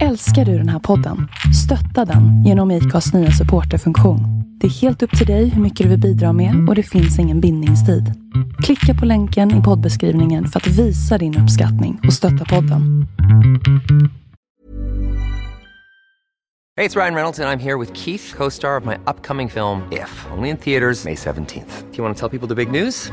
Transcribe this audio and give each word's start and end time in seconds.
Älskar 0.00 0.44
du 0.44 0.58
den 0.58 0.68
här 0.68 0.78
podden? 0.78 1.28
Stötta 1.64 2.12
den 2.12 2.44
genom 2.44 2.70
IKAs 2.70 3.14
nya 3.14 3.30
supporterfunktion. 3.30 4.20
Det 4.60 4.66
är 4.66 4.70
helt 4.70 5.02
upp 5.02 5.18
till 5.18 5.26
dig 5.26 5.48
hur 5.48 5.62
mycket 5.62 5.84
du 5.84 5.90
vill 5.90 6.00
bidra 6.00 6.32
med 6.32 6.68
och 6.68 6.74
det 6.74 6.82
finns 6.82 7.18
ingen 7.18 7.40
bindningstid. 7.40 8.12
Klicka 8.62 8.94
på 9.00 9.06
länken 9.06 9.60
i 9.60 9.62
poddbeskrivningen 9.62 10.46
för 10.46 10.60
att 10.60 10.66
visa 10.66 11.18
din 11.18 11.38
uppskattning 11.38 12.00
och 12.06 12.12
stötta 12.12 12.44
podden. 12.44 13.06
Hej, 16.76 16.88
det 16.88 16.96
är 16.96 17.00
Ryan 17.00 17.14
Reynolds 17.14 17.38
och 17.38 17.44
jag 17.44 17.52
är 17.52 17.58
här 17.58 17.78
med 17.78 17.96
Keith, 17.96 18.36
co-star 18.36 18.80
of 18.80 18.84
my 18.84 18.94
upcoming 18.94 19.50
film 19.50 19.80
If, 19.90 20.26
only 20.36 20.48
in 20.48 20.56
theaters 20.56 21.04
May 21.04 21.14
17th. 21.14 21.82
Do 21.90 21.96
you 21.96 22.04
want 22.04 22.18
to 22.18 22.28
tell 22.28 22.38
people 22.38 22.48
the 22.48 22.64
big 22.64 22.82
news? 22.82 23.12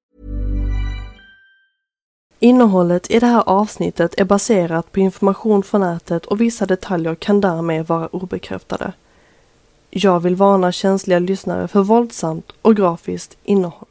Innehållet 2.43 3.11
i 3.11 3.19
det 3.19 3.25
här 3.25 3.43
avsnittet 3.45 4.19
är 4.19 4.25
baserat 4.25 4.91
på 4.91 4.99
information 4.99 5.63
från 5.63 5.81
nätet 5.81 6.25
och 6.25 6.41
vissa 6.41 6.65
detaljer 6.65 7.15
kan 7.15 7.41
därmed 7.41 7.87
vara 7.87 8.07
obekräftade. 8.07 8.93
Jag 9.89 10.19
vill 10.19 10.35
varna 10.35 10.71
känsliga 10.71 11.19
lyssnare 11.19 11.67
för 11.67 11.81
våldsamt 11.81 12.51
och 12.61 12.75
grafiskt 12.75 13.37
innehåll. 13.43 13.87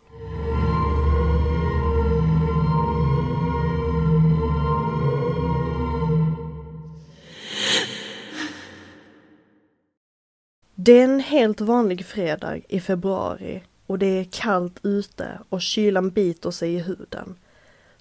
Det 10.75 10.92
är 10.92 11.05
en 11.05 11.20
helt 11.20 11.60
vanlig 11.60 12.06
fredag 12.06 12.56
i 12.69 12.80
februari 12.80 13.62
och 13.86 13.98
det 13.98 14.20
är 14.20 14.25
kallt 14.25 14.80
ute 14.82 15.38
och 15.48 15.62
kylan 15.62 16.10
biter 16.10 16.50
sig 16.50 16.75
i 16.75 16.78
huden. 16.78 17.36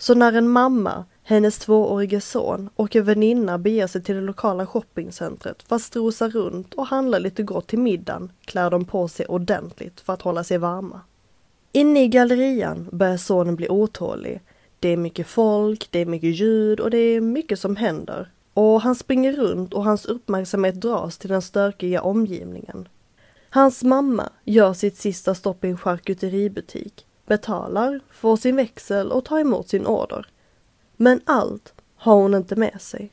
Så 0.02 0.16
när 0.16 0.34
en 0.34 0.50
mamma, 0.50 1.06
hennes 1.24 1.60
tvåårige 1.60 2.22
son 2.22 2.70
och 2.76 2.96
en 2.96 3.04
väninna 3.04 3.58
beger 3.58 3.88
sig 3.88 4.04
till 4.04 4.16
det 4.16 4.22
lokala 4.22 4.66
shoppingcentret 4.66 5.64
för 5.64 5.76
att 5.76 5.82
strosa 5.82 6.30
runt 6.30 6.74
och 6.74 6.88
handla 6.88 7.20
lite 7.20 7.44
gott 7.44 7.68
till 7.68 7.80
middagen 7.80 8.32
klär 8.46 8.70
de 8.70 8.86
på 8.86 9.08
sig 9.08 9.26
ordentligt 9.26 10.00
för 10.00 10.14
att 10.14 10.22
hålla 10.22 10.44
sig 10.44 10.58
varma. 10.58 11.02
Inne 11.72 12.04
i 12.04 12.08
gallerian 12.08 12.90
börjar 12.92 13.18
sonen 13.18 13.56
bli 13.56 13.70
otålig. 13.70 14.42
Det 14.80 14.90
är 14.90 14.98
mycket 14.98 15.28
folk, 15.28 15.88
det 15.92 16.00
är 16.00 16.06
mycket 16.06 16.36
ljud 16.36 16.80
och 16.80 16.92
det 16.92 16.98
är 16.98 17.22
mycket 17.22 17.60
som 17.60 17.76
händer. 17.76 18.32
Och 18.54 18.82
han 18.82 18.96
springer 18.96 19.34
runt 19.34 19.74
och 19.74 19.84
hans 19.84 20.06
uppmärksamhet 20.06 20.82
dras 20.82 21.18
till 21.18 21.30
den 21.30 21.42
stökiga 21.42 22.02
omgivningen. 22.02 22.88
Hans 23.50 23.84
mamma 23.84 24.30
gör 24.44 24.74
sitt 24.74 24.98
sista 24.98 25.36
stopp 25.36 25.64
i 25.64 25.68
en 25.68 25.78
charkuteributik 25.78 27.06
betalar, 27.30 28.00
får 28.12 28.38
sin 28.38 28.56
växel 28.56 29.12
och 29.12 29.26
tar 29.26 29.40
emot 29.40 29.70
sin 29.70 29.88
order. 29.88 30.28
Men 30.96 31.22
allt 31.26 31.74
har 31.96 32.14
hon 32.16 32.34
inte 32.34 32.56
med 32.56 32.82
sig. 32.82 33.12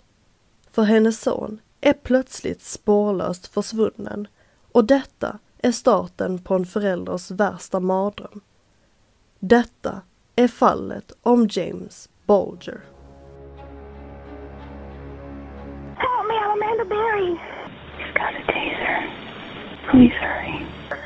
För 0.70 0.82
hennes 0.82 1.20
son 1.20 1.60
är 1.80 1.92
plötsligt 1.92 2.62
spårlöst 2.62 3.46
försvunnen 3.46 4.28
och 4.72 4.84
detta 4.84 5.38
är 5.58 5.72
starten 5.72 6.38
på 6.38 6.54
en 6.54 6.66
förälders 6.66 7.30
värsta 7.30 7.80
mardröm. 7.80 8.40
Detta 9.38 10.00
är 10.36 10.48
fallet 10.48 11.12
om 11.22 11.48
James 11.50 12.08
Bolger. 12.26 12.80
Help 15.96 16.26
me, 16.28 16.34
I'm 16.34 16.52
Amanda 16.52 16.84
Berry. 16.84 17.30
You've 17.98 18.14
got 18.14 18.34
a 18.34 18.42
taser. 18.46 18.98
Please 19.90 20.14
hurry. 20.20 20.75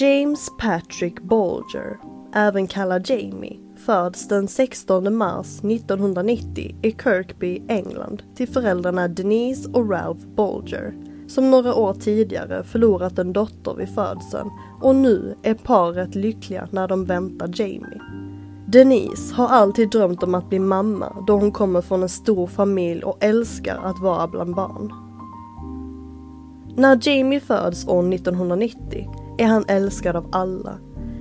James 0.00 0.50
Patrick 0.58 1.20
Bolger, 1.20 1.98
även 2.34 2.66
kallad 2.66 3.10
Jamie, 3.10 3.58
föds 3.76 4.28
den 4.28 4.48
16 4.48 5.16
mars 5.16 5.58
1990 5.64 6.76
i 6.82 6.92
Kirkby, 6.92 7.62
England 7.68 8.22
till 8.34 8.48
föräldrarna 8.48 9.08
Denise 9.08 9.70
och 9.70 9.90
Ralph 9.90 10.26
Bolger, 10.26 10.94
som 11.28 11.50
några 11.50 11.74
år 11.74 11.94
tidigare 11.94 12.64
förlorat 12.64 13.18
en 13.18 13.32
dotter 13.32 13.74
vid 13.74 13.94
födseln 13.94 14.50
och 14.82 14.94
nu 14.94 15.34
är 15.42 15.54
paret 15.54 16.14
lyckliga 16.14 16.68
när 16.70 16.88
de 16.88 17.04
väntar 17.04 17.50
Jamie. 17.54 18.00
Denise 18.66 19.34
har 19.34 19.48
alltid 19.48 19.90
drömt 19.90 20.22
om 20.22 20.34
att 20.34 20.48
bli 20.48 20.58
mamma 20.58 21.24
då 21.26 21.36
hon 21.36 21.52
kommer 21.52 21.80
från 21.80 22.02
en 22.02 22.08
stor 22.08 22.46
familj 22.46 23.02
och 23.02 23.24
älskar 23.24 23.80
att 23.84 24.00
vara 24.00 24.28
bland 24.28 24.54
barn. 24.54 24.92
När 26.76 27.08
Jamie 27.08 27.40
föds 27.40 27.88
år 27.88 28.14
1990 28.14 29.27
är 29.38 29.46
han 29.46 29.64
älskad 29.68 30.16
av 30.16 30.28
alla. 30.32 30.78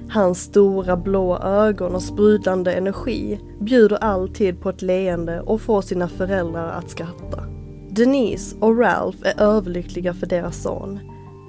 Hans 0.10 0.42
stora 0.42 0.98
blå 0.98 1.38
ögon 1.38 1.96
och 1.96 2.04
sprudlande 2.04 2.74
energi 2.74 3.40
bjuder 3.60 3.98
alltid 4.04 4.62
på 4.62 4.70
ett 4.70 4.82
leende 4.82 5.42
och 5.42 5.62
får 5.62 5.82
sina 5.82 6.08
föräldrar 6.08 6.72
att 6.72 6.90
skratta. 6.90 7.44
Denise 7.90 8.56
och 8.60 8.80
Ralph 8.80 9.18
är 9.24 9.42
överlyckliga 9.42 10.14
för 10.14 10.28
deras 10.28 10.62
son. 10.62 11.00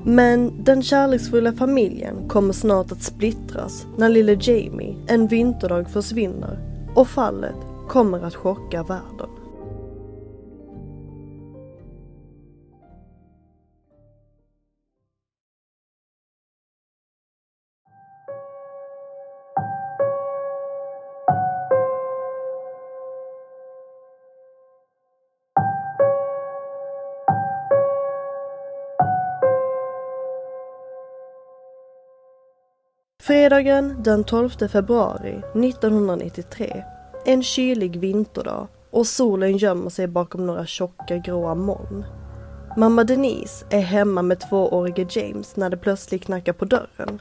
Men 0.05 0.65
den 0.65 0.83
kärleksfulla 0.83 1.53
familjen 1.53 2.29
kommer 2.29 2.53
snart 2.53 2.93
att 2.93 3.03
splittras 3.03 3.87
när 3.97 4.09
lille 4.09 4.39
Jamie 4.41 4.97
en 5.07 5.27
vinterdag 5.27 5.91
försvinner 5.91 6.59
och 6.95 7.09
fallet 7.09 7.57
kommer 7.89 8.25
att 8.25 8.35
chocka 8.35 8.83
världen. 8.83 9.38
Fredagen 33.29 34.03
den 34.03 34.25
12 34.25 34.51
februari 34.69 35.43
1993. 35.55 36.85
En 37.25 37.43
kylig 37.43 38.01
vinterdag 38.01 38.67
och 38.91 39.07
solen 39.07 39.57
gömmer 39.57 39.91
sig 39.91 40.07
bakom 40.07 40.47
några 40.47 40.67
tjocka 40.67 41.17
gråa 41.17 41.55
moln. 41.55 42.05
Mamma 42.77 43.05
Denise 43.05 43.67
är 43.71 43.81
hemma 43.81 44.23
med 44.23 44.41
tvåårige 44.41 45.07
James 45.11 45.57
när 45.57 45.71
det 45.71 45.77
plötsligt 45.77 46.25
knackar 46.25 46.53
på 46.53 46.65
dörren. 46.65 47.21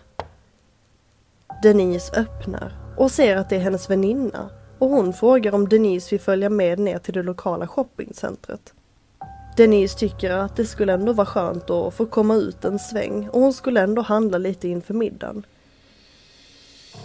Denise 1.63 2.19
öppnar 2.19 2.73
och 2.97 3.11
ser 3.11 3.35
att 3.35 3.49
det 3.49 3.55
är 3.55 3.59
hennes 3.59 3.89
väninna 3.89 4.49
och 4.79 4.89
hon 4.89 5.13
frågar 5.13 5.53
om 5.55 5.69
Denise 5.69 6.09
vill 6.11 6.21
följa 6.21 6.49
med 6.49 6.79
ner 6.79 6.97
till 6.97 7.13
det 7.13 7.23
lokala 7.23 7.67
shoppingcentret. 7.67 8.73
Denise 9.57 9.97
tycker 9.97 10.31
att 10.31 10.55
det 10.55 10.65
skulle 10.65 10.93
ändå 10.93 11.13
vara 11.13 11.27
skönt 11.27 11.69
att 11.69 11.93
få 11.93 12.05
komma 12.05 12.35
ut 12.35 12.65
en 12.65 12.79
sväng 12.79 13.29
och 13.29 13.41
hon 13.41 13.53
skulle 13.53 13.81
ändå 13.81 14.01
handla 14.01 14.37
lite 14.37 14.67
inför 14.67 14.93
middagen. 14.93 15.45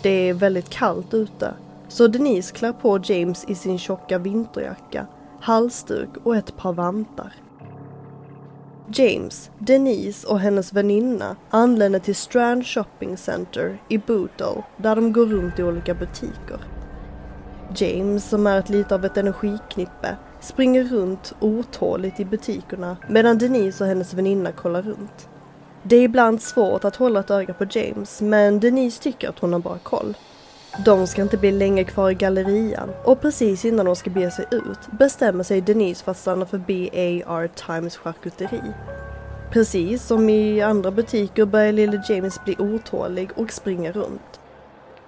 Det 0.03 0.29
är 0.29 0.35
väldigt 0.35 0.69
kallt 0.71 1.15
ute, 1.15 1.55
så 1.89 2.07
Denise 2.07 2.55
klär 2.55 2.73
på 2.73 3.01
James 3.05 3.45
i 3.49 3.55
sin 3.55 3.79
tjocka 3.79 4.19
vinterjacka, 4.19 5.07
halsduk 5.41 6.09
och 6.25 6.37
ett 6.37 6.57
par 6.57 6.73
vantar. 6.73 7.33
James, 8.95 9.51
Denise 9.59 10.29
och 10.29 10.41
hennes 10.41 10.73
väninna 10.73 11.37
anländer 11.51 11.99
till 11.99 12.15
Strand 12.15 12.67
Shopping 12.67 13.17
Center 13.17 13.83
i 13.89 13.99
Bootle 13.99 14.63
där 14.77 14.97
de 14.97 15.13
går 15.13 15.27
runt 15.27 15.59
i 15.59 15.63
olika 15.63 15.95
butiker. 15.95 16.59
James, 17.77 18.29
som 18.29 18.47
är 18.47 18.59
ett 18.59 18.69
lite 18.69 18.95
av 18.95 19.05
ett 19.05 19.17
energiknippe, 19.17 20.17
springer 20.41 20.85
runt 20.85 21.35
otåligt 21.41 22.21
i 22.21 22.25
butikerna 22.25 22.97
medan 23.09 23.39
Denise 23.39 23.85
och 23.85 23.89
hennes 23.89 24.15
väninna 24.15 24.53
kollar 24.53 24.83
runt. 24.83 25.29
Det 25.83 25.97
är 25.97 26.03
ibland 26.03 26.43
svårt 26.43 26.85
att 26.85 26.97
hålla 26.97 27.21
ett 27.21 27.31
öga 27.31 27.55
på 27.55 27.67
James 27.71 28.21
men 28.21 28.61
Denise 28.61 29.03
tycker 29.03 29.29
att 29.29 29.39
hon 29.39 29.53
har 29.53 29.61
bra 29.61 29.79
koll. 29.83 30.15
De 30.85 31.07
ska 31.07 31.23
inte 31.23 31.37
bli 31.37 31.53
länge 31.53 31.85
kvar 31.85 32.11
i 32.11 32.15
gallerian 32.15 32.91
och 33.05 33.21
precis 33.21 33.65
innan 33.65 33.87
de 33.87 33.97
ska 33.97 34.11
bege 34.11 34.31
sig 34.31 34.47
ut 34.51 34.99
bestämmer 34.99 35.45
sig 35.45 35.61
Denise 35.61 36.05
för 36.05 36.11
att 36.11 36.19
stanna 36.19 36.47
förbi 36.47 37.23
AR 37.27 37.49
Times 37.49 37.97
charkuteri. 37.97 38.63
Precis 39.51 40.07
som 40.07 40.29
i 40.29 40.61
andra 40.61 40.91
butiker 40.91 41.45
börjar 41.45 41.73
lille 41.73 42.03
James 42.09 42.45
bli 42.45 42.57
otålig 42.59 43.31
och 43.37 43.53
springa 43.53 43.93
runt. 43.93 44.41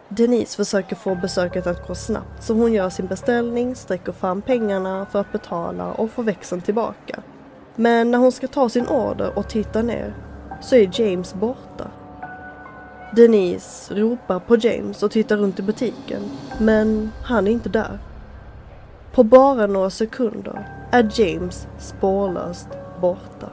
Denise 0.08 0.56
försöker 0.56 0.96
få 0.96 1.14
besöket 1.14 1.66
att 1.66 1.88
gå 1.88 1.94
snabbt 1.94 2.42
så 2.42 2.54
hon 2.54 2.72
gör 2.72 2.90
sin 2.90 3.06
beställning, 3.06 3.76
sträcker 3.76 4.12
fram 4.12 4.42
pengarna 4.42 5.06
för 5.12 5.20
att 5.20 5.32
betala 5.32 5.92
och 5.92 6.10
få 6.10 6.22
växeln 6.22 6.62
tillbaka. 6.62 7.22
Men 7.76 8.10
när 8.10 8.18
hon 8.18 8.32
ska 8.32 8.48
ta 8.48 8.68
sin 8.68 8.86
order 8.86 9.38
och 9.38 9.48
titta 9.48 9.82
ner 9.82 10.14
så 10.64 10.76
är 10.76 11.00
James 11.00 11.34
borta. 11.34 11.90
Denise 13.16 13.94
ropar 13.94 14.40
på 14.40 14.56
James 14.56 15.02
och 15.02 15.10
tittar 15.10 15.36
runt 15.36 15.58
i 15.58 15.62
butiken, 15.62 16.22
men 16.60 17.10
han 17.22 17.46
är 17.46 17.50
inte 17.50 17.68
där. 17.68 17.98
På 19.12 19.22
bara 19.24 19.66
några 19.66 19.90
sekunder 19.90 20.68
är 20.90 21.20
James 21.20 21.66
spårlöst 21.78 22.68
borta. 23.00 23.48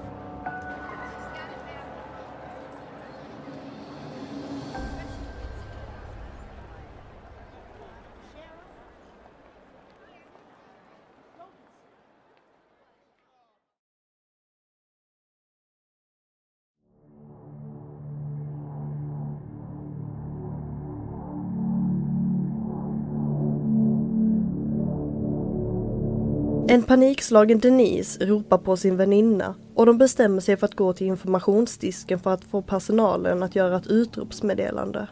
En 26.72 26.84
panikslagen 26.84 27.60
Denise 27.60 28.26
ropar 28.26 28.58
på 28.58 28.78
sin 28.78 28.98
väninna 28.98 29.56
och 29.76 29.86
de 29.86 29.98
bestämmer 29.98 30.42
sig 30.42 30.58
för 30.58 30.66
att 30.66 30.76
gå 30.76 30.94
till 30.94 31.08
informationsdisken 31.08 32.20
för 32.20 32.34
att 32.34 32.44
få 32.44 32.62
personalen 32.62 33.44
att 33.44 33.56
göra 33.56 33.78
ett 33.78 33.88
utropsmeddelande. 33.88 35.08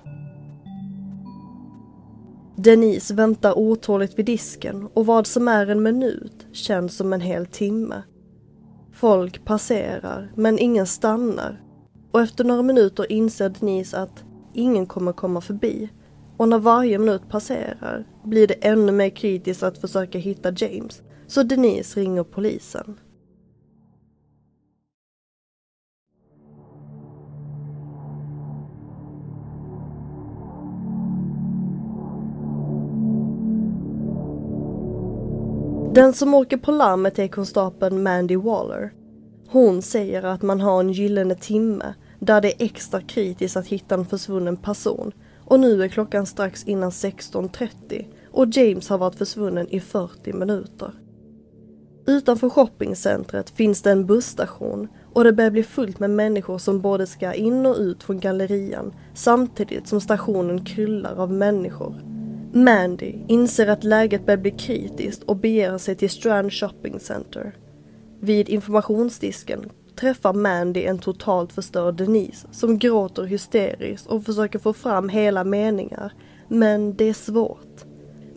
Denise 2.56 3.14
väntar 3.14 3.58
otåligt 3.58 4.20
vid 4.20 4.26
disken 4.26 4.88
och 4.94 5.06
vad 5.06 5.28
som 5.28 5.48
är 5.48 5.68
en 5.68 5.84
minut 5.84 6.48
känns 6.52 6.98
som 6.98 7.14
en 7.14 7.22
hel 7.22 7.46
timme. 7.46 8.04
Folk 8.94 9.46
passerar, 9.46 10.32
men 10.36 10.60
ingen 10.60 10.88
stannar. 10.88 11.64
Och 12.12 12.22
efter 12.22 12.44
några 12.44 12.62
minuter 12.62 13.12
inser 13.12 13.50
Denise 13.50 13.98
att 13.98 14.24
ingen 14.54 14.86
kommer 14.86 15.14
komma 15.14 15.42
förbi. 15.42 15.90
Och 16.38 16.50
när 16.50 16.60
varje 16.60 17.00
minut 17.00 17.30
passerar 17.30 18.08
blir 18.24 18.48
det 18.48 18.54
ännu 18.54 18.92
mer 18.92 19.10
kritiskt 19.10 19.64
att 19.64 19.78
försöka 19.78 20.18
hitta 20.18 20.52
James 20.58 21.02
så 21.30 21.44
Denise 21.44 22.00
ringer 22.00 22.24
polisen. 22.24 23.00
Den 35.94 36.14
som 36.14 36.34
åker 36.34 36.58
på 36.58 36.72
larmet 36.72 37.20
är 37.20 37.28
konstapeln 37.28 38.04
Mandy 38.04 38.36
Waller. 38.36 38.94
Hon 39.48 39.82
säger 39.82 40.24
att 40.24 40.42
man 40.42 40.62
har 40.62 40.80
en 40.80 40.92
gyllene 40.92 41.36
timme 41.36 41.94
där 42.20 42.42
det 42.42 42.62
är 42.62 42.66
extra 42.66 43.02
kritiskt 43.02 43.58
att 43.58 43.68
hitta 43.68 43.96
en 43.96 44.06
försvunnen 44.06 44.58
person 44.58 45.12
och 45.46 45.60
nu 45.60 45.84
är 45.84 45.88
klockan 45.88 46.26
strax 46.26 46.64
innan 46.64 46.90
16.30 46.90 48.06
och 48.32 48.48
James 48.48 48.90
har 48.90 48.98
varit 48.98 49.16
försvunnen 49.16 49.68
i 49.70 49.80
40 49.80 50.34
minuter. 50.34 50.92
Utanför 52.10 52.50
shoppingcentret 52.50 53.50
finns 53.50 53.82
det 53.82 53.92
en 53.92 54.06
busstation 54.06 54.88
och 55.14 55.24
det 55.24 55.34
börjar 55.34 55.52
bli 55.52 55.64
fullt 55.64 56.00
med 56.00 56.10
människor 56.10 56.58
som 56.58 56.82
både 56.82 57.08
ska 57.08 57.34
in 57.34 57.66
och 57.66 57.76
ut 57.78 58.04
från 58.04 58.20
gallerian 58.20 58.94
samtidigt 59.14 59.88
som 59.88 60.02
stationen 60.02 60.66
kryllar 60.66 61.16
av 61.16 61.32
människor. 61.32 61.96
Mandy 62.54 63.16
inser 63.28 63.68
att 63.68 63.84
läget 63.84 64.26
börjar 64.26 64.38
bli 64.38 64.52
kritiskt 64.52 65.24
och 65.24 65.36
beger 65.36 65.78
sig 65.78 65.96
till 65.96 66.10
Strand 66.10 66.54
Shopping 66.54 67.00
Center. 67.00 67.56
Vid 68.20 68.50
informationsdisken 68.50 69.70
träffar 69.96 70.34
Mandy 70.34 70.84
en 70.84 71.00
totalt 71.00 71.54
förstörd 71.54 71.96
Denise 71.96 72.48
som 72.52 72.80
gråter 72.80 73.24
hysteriskt 73.24 74.08
och 74.08 74.24
försöker 74.24 74.60
få 74.60 74.74
fram 74.74 75.10
hela 75.10 75.44
meningar. 75.44 76.14
Men 76.48 76.96
det 76.96 77.10
är 77.10 77.14
svårt. 77.14 77.89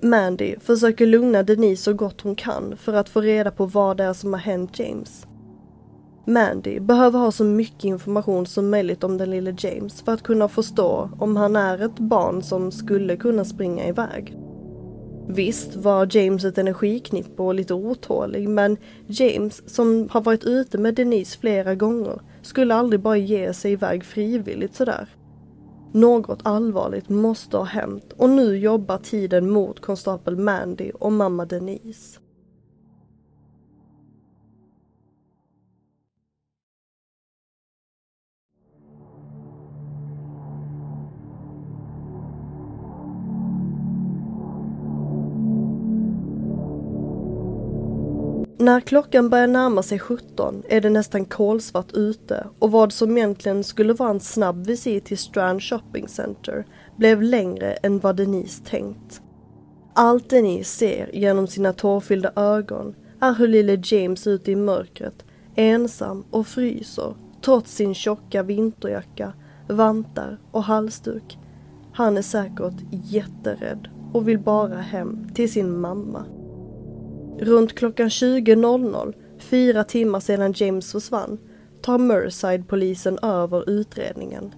Mandy 0.05 0.57
försöker 0.61 1.07
lugna 1.07 1.43
Denise 1.43 1.83
så 1.83 1.93
gott 1.93 2.21
hon 2.21 2.35
kan 2.35 2.77
för 2.77 2.93
att 2.93 3.09
få 3.09 3.21
reda 3.21 3.51
på 3.51 3.67
vad 3.67 3.97
det 3.97 4.05
är 4.05 4.13
som 4.13 4.33
har 4.33 4.41
hänt 4.41 4.79
James. 4.79 5.27
Mandy 6.27 6.81
behöver 6.81 7.19
ha 7.19 7.33
så 7.33 7.45
mycket 7.45 7.85
information 7.85 8.47
som 8.47 8.71
möjligt 8.71 9.05
om 9.05 9.19
den 9.19 9.31
lille 9.31 9.55
James 9.59 10.03
för 10.03 10.13
att 10.13 10.23
kunna 10.23 10.49
förstå 10.49 11.11
om 11.19 11.37
han 11.37 11.57
är 11.57 11.85
ett 11.85 11.99
barn 11.99 12.43
som 12.43 12.73
skulle 12.73 13.17
kunna 13.17 13.45
springa 13.45 13.89
iväg. 13.89 14.37
Visst 15.29 15.77
var 15.77 16.17
James 16.17 16.45
ett 16.45 16.59
energiknippe 16.59 17.43
och 17.43 17.55
lite 17.55 17.75
otålig 17.75 18.49
men 18.49 18.77
James, 19.07 19.75
som 19.75 20.09
har 20.11 20.21
varit 20.21 20.45
ute 20.45 20.79
med 20.79 20.95
Denise 20.95 21.39
flera 21.39 21.75
gånger, 21.75 22.21
skulle 22.43 22.75
aldrig 22.75 23.01
bara 23.01 23.17
ge 23.17 23.53
sig 23.53 23.73
iväg 23.73 24.05
frivilligt 24.05 24.75
sådär. 24.75 25.09
Något 25.93 26.41
allvarligt 26.43 27.09
måste 27.09 27.57
ha 27.57 27.65
hänt 27.65 28.13
och 28.17 28.31
nu 28.31 28.59
jobbar 28.59 28.99
tiden 28.99 29.51
mot 29.51 29.81
konstapel 29.81 30.37
Mandy 30.37 30.91
och 30.91 31.13
mamma 31.13 31.45
Denise. 31.45 32.21
När 48.63 48.81
klockan 48.81 49.31
börjar 49.31 49.47
närma 49.47 49.83
sig 49.83 49.99
17 49.99 50.63
är 50.69 50.81
det 50.81 50.91
nästan 50.91 51.25
kolsvart 51.25 51.93
ute 51.93 52.47
och 52.59 52.71
vad 52.71 52.93
som 52.93 53.17
egentligen 53.19 53.65
skulle 53.65 53.93
vara 53.93 54.11
en 54.11 54.21
snabb 54.21 54.67
visit 54.67 55.05
till 55.05 55.19
Strand 55.19 55.63
Shopping 55.63 56.09
Center 56.09 56.67
blev 56.97 57.23
längre 57.23 57.73
än 57.73 57.99
vad 57.99 58.17
Denise 58.17 58.65
tänkt. 58.65 59.23
Allt 59.95 60.31
Denise 60.31 60.71
ser 60.71 61.11
genom 61.13 61.47
sina 61.47 61.73
tårfyllda 61.73 62.33
ögon 62.37 62.95
är 63.21 63.35
hur 63.35 63.49
lille 63.49 63.83
James 63.85 64.27
ute 64.27 64.51
i 64.51 64.57
mörkret, 64.57 65.25
ensam 65.55 66.25
och 66.31 66.47
fryser 66.47 67.15
trots 67.45 67.75
sin 67.75 67.95
tjocka 67.95 68.43
vinterjacka, 68.43 69.33
vantar 69.69 70.39
och 70.51 70.65
halsduk. 70.65 71.39
Han 71.93 72.17
är 72.17 72.23
säkert 72.23 72.75
jätterädd 72.91 73.89
och 74.13 74.29
vill 74.29 74.39
bara 74.39 74.77
hem 74.77 75.29
till 75.35 75.53
sin 75.53 75.81
mamma. 75.81 76.25
Runt 77.39 77.75
klockan 77.75 78.09
20.00, 78.09 79.15
fyra 79.39 79.85
timmar 79.85 80.21
sedan 80.21 80.53
James 80.57 80.93
försvann, 80.93 81.39
tar 81.83 81.99
Merseyside-polisen 81.99 83.19
över 83.23 83.71
utredningen. 83.71 84.55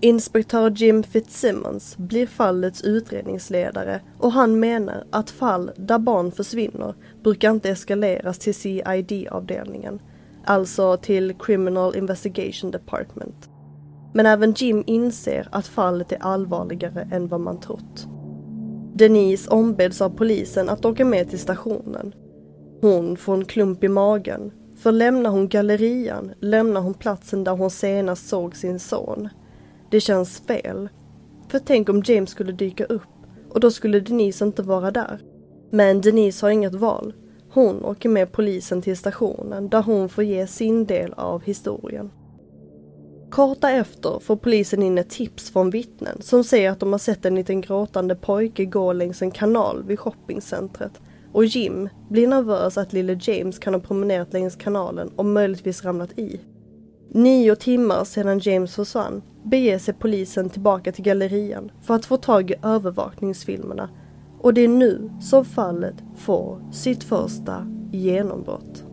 Inspektör 0.00 0.70
Jim 0.70 1.02
Fitzsimmons 1.02 1.96
blir 1.96 2.26
fallets 2.26 2.82
utredningsledare 2.82 4.00
och 4.18 4.32
han 4.32 4.60
menar 4.60 5.04
att 5.10 5.30
fall 5.30 5.70
där 5.76 5.98
barn 5.98 6.32
försvinner 6.32 6.94
brukar 7.22 7.50
inte 7.50 7.70
eskaleras 7.70 8.38
till 8.38 8.54
CID-avdelningen, 8.54 10.00
alltså 10.44 10.96
till 10.96 11.34
Criminal 11.34 11.96
Investigation 11.96 12.70
Department. 12.70 13.50
Men 14.14 14.26
även 14.26 14.52
Jim 14.52 14.84
inser 14.86 15.48
att 15.52 15.66
fallet 15.66 16.12
är 16.12 16.22
allvarligare 16.22 17.08
än 17.12 17.28
vad 17.28 17.40
man 17.40 17.60
trott. 17.60 18.08
Denise 18.98 19.50
ombeds 19.50 20.00
av 20.00 20.10
polisen 20.10 20.68
att 20.68 20.84
åka 20.84 21.04
med 21.04 21.30
till 21.30 21.38
stationen. 21.38 22.14
Hon 22.80 23.16
får 23.16 23.34
en 23.34 23.44
klump 23.44 23.84
i 23.84 23.88
magen, 23.88 24.52
för 24.78 24.92
lämnar 24.92 25.30
hon 25.30 25.48
gallerian 25.48 26.32
lämnar 26.40 26.80
hon 26.80 26.94
platsen 26.94 27.44
där 27.44 27.52
hon 27.52 27.70
senast 27.70 28.28
såg 28.28 28.56
sin 28.56 28.78
son. 28.78 29.28
Det 29.90 30.00
känns 30.00 30.38
fel. 30.40 30.88
För 31.48 31.58
tänk 31.58 31.88
om 31.88 32.02
James 32.04 32.30
skulle 32.30 32.52
dyka 32.52 32.84
upp 32.84 33.02
och 33.50 33.60
då 33.60 33.70
skulle 33.70 34.00
Denise 34.00 34.44
inte 34.44 34.62
vara 34.62 34.90
där. 34.90 35.20
Men 35.70 36.00
Denise 36.00 36.46
har 36.46 36.50
inget 36.50 36.74
val. 36.74 37.14
Hon 37.50 37.84
åker 37.84 38.08
med 38.08 38.32
polisen 38.32 38.82
till 38.82 38.96
stationen 38.96 39.68
där 39.68 39.82
hon 39.82 40.08
får 40.08 40.24
ge 40.24 40.46
sin 40.46 40.86
del 40.86 41.12
av 41.12 41.42
historien. 41.42 42.10
Kort 43.30 43.60
därefter 43.60 44.18
får 44.20 44.36
polisen 44.36 44.82
in 44.82 44.98
ett 44.98 45.10
tips 45.10 45.50
från 45.50 45.70
vittnen 45.70 46.22
som 46.22 46.44
säger 46.44 46.70
att 46.70 46.80
de 46.80 46.92
har 46.92 46.98
sett 46.98 47.24
en 47.24 47.34
liten 47.34 47.60
gråtande 47.60 48.14
pojke 48.14 48.64
gå 48.64 48.92
längs 48.92 49.22
en 49.22 49.30
kanal 49.30 49.84
vid 49.84 49.98
shoppingcentret 49.98 50.92
och 51.32 51.44
Jim 51.44 51.88
blir 52.08 52.28
nervös 52.28 52.78
att 52.78 52.92
lille 52.92 53.18
James 53.20 53.58
kan 53.58 53.74
ha 53.74 53.80
promenerat 53.80 54.32
längs 54.32 54.56
kanalen 54.56 55.08
och 55.16 55.24
möjligtvis 55.24 55.84
ramlat 55.84 56.18
i. 56.18 56.40
Nio 57.10 57.56
timmar 57.56 58.04
sedan 58.04 58.38
James 58.38 58.74
försvann 58.74 59.22
beger 59.44 59.78
sig 59.78 59.94
polisen 59.94 60.50
tillbaka 60.50 60.92
till 60.92 61.04
gallerian 61.04 61.70
för 61.82 61.94
att 61.94 62.06
få 62.06 62.16
tag 62.16 62.50
i 62.50 62.54
övervakningsfilmerna 62.62 63.90
och 64.40 64.54
det 64.54 64.60
är 64.60 64.68
nu 64.68 65.10
som 65.20 65.44
fallet 65.44 65.94
får 66.16 66.72
sitt 66.72 67.04
första 67.04 67.66
genombrott. 67.92 68.87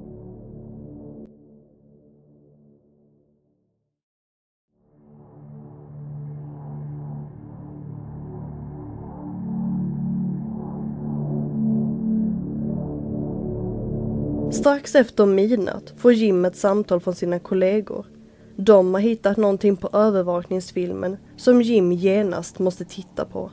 Strax 14.66 14.96
efter 14.96 15.26
midnatt 15.26 15.94
får 15.98 16.14
Jim 16.14 16.46
ett 16.46 16.56
samtal 16.56 17.00
från 17.00 17.16
sina 17.16 17.40
kollegor. 17.40 18.06
De 18.56 18.94
har 18.94 19.02
hittat 19.02 19.38
någonting 19.38 19.78
på 19.78 19.90
övervakningsfilmen 19.94 21.18
som 21.38 21.62
Jim 21.62 21.92
genast 21.92 22.60
måste 22.60 22.86
titta 22.86 23.26
på. 23.26 23.52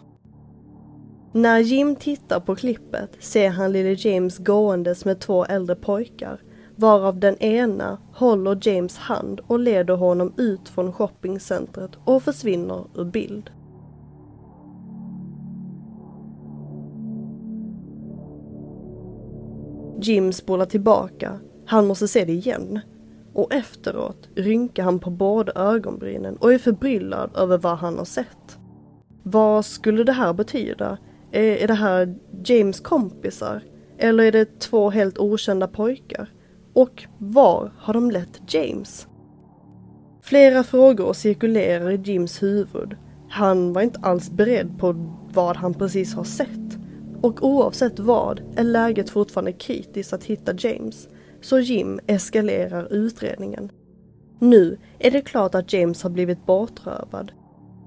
När 1.32 1.58
Jim 1.58 1.96
tittar 1.96 2.40
på 2.40 2.56
klippet 2.56 3.10
ser 3.20 3.50
han 3.50 3.72
lille 3.72 3.92
James 3.92 4.38
gåendes 4.38 5.04
med 5.04 5.20
två 5.20 5.44
äldre 5.44 5.76
pojkar 5.76 6.40
varav 6.76 7.18
den 7.20 7.36
ena 7.38 7.98
håller 8.12 8.68
James 8.68 8.98
hand 8.98 9.40
och 9.46 9.58
leder 9.58 9.94
honom 9.94 10.32
ut 10.36 10.68
från 10.68 10.92
shoppingcentret 10.92 11.90
och 12.04 12.22
försvinner 12.22 12.84
ur 12.94 13.04
bild. 13.04 13.50
Jim 20.02 20.32
spolar 20.32 20.66
tillbaka. 20.66 21.38
Han 21.66 21.86
måste 21.86 22.08
se 22.08 22.24
det 22.24 22.32
igen. 22.32 22.80
Och 23.34 23.54
efteråt 23.54 24.28
rynkar 24.34 24.84
han 24.84 24.98
på 24.98 25.10
båda 25.10 25.52
ögonbrynen 25.52 26.36
och 26.36 26.52
är 26.52 26.58
förbryllad 26.58 27.30
över 27.36 27.58
vad 27.58 27.78
han 27.78 27.98
har 27.98 28.04
sett. 28.04 28.58
Vad 29.22 29.64
skulle 29.64 30.04
det 30.04 30.12
här 30.12 30.32
betyda? 30.32 30.98
Är 31.32 31.68
det 31.68 31.74
här 31.74 32.14
James 32.44 32.80
kompisar? 32.80 33.62
Eller 33.98 34.24
är 34.24 34.32
det 34.32 34.58
två 34.58 34.90
helt 34.90 35.18
okända 35.18 35.68
pojkar? 35.68 36.30
Och 36.72 37.04
var 37.18 37.72
har 37.78 37.94
de 37.94 38.10
lett 38.10 38.54
James? 38.54 39.06
Flera 40.22 40.62
frågor 40.62 41.12
cirkulerar 41.12 41.90
i 41.90 41.96
Jims 41.96 42.42
huvud. 42.42 42.96
Han 43.28 43.72
var 43.72 43.82
inte 43.82 44.00
alls 44.02 44.30
beredd 44.30 44.78
på 44.78 45.16
vad 45.32 45.56
han 45.56 45.74
precis 45.74 46.14
har 46.14 46.24
sett. 46.24 46.78
Och 47.22 47.42
oavsett 47.42 47.98
vad 47.98 48.42
är 48.56 48.64
läget 48.64 49.10
fortfarande 49.10 49.52
kritiskt 49.52 50.12
att 50.12 50.24
hitta 50.24 50.54
James, 50.58 51.08
så 51.40 51.58
Jim 51.58 52.00
eskalerar 52.06 52.92
utredningen. 52.92 53.70
Nu 54.38 54.78
är 54.98 55.10
det 55.10 55.20
klart 55.20 55.54
att 55.54 55.72
James 55.72 56.02
har 56.02 56.10
blivit 56.10 56.46
bortrövad. 56.46 57.32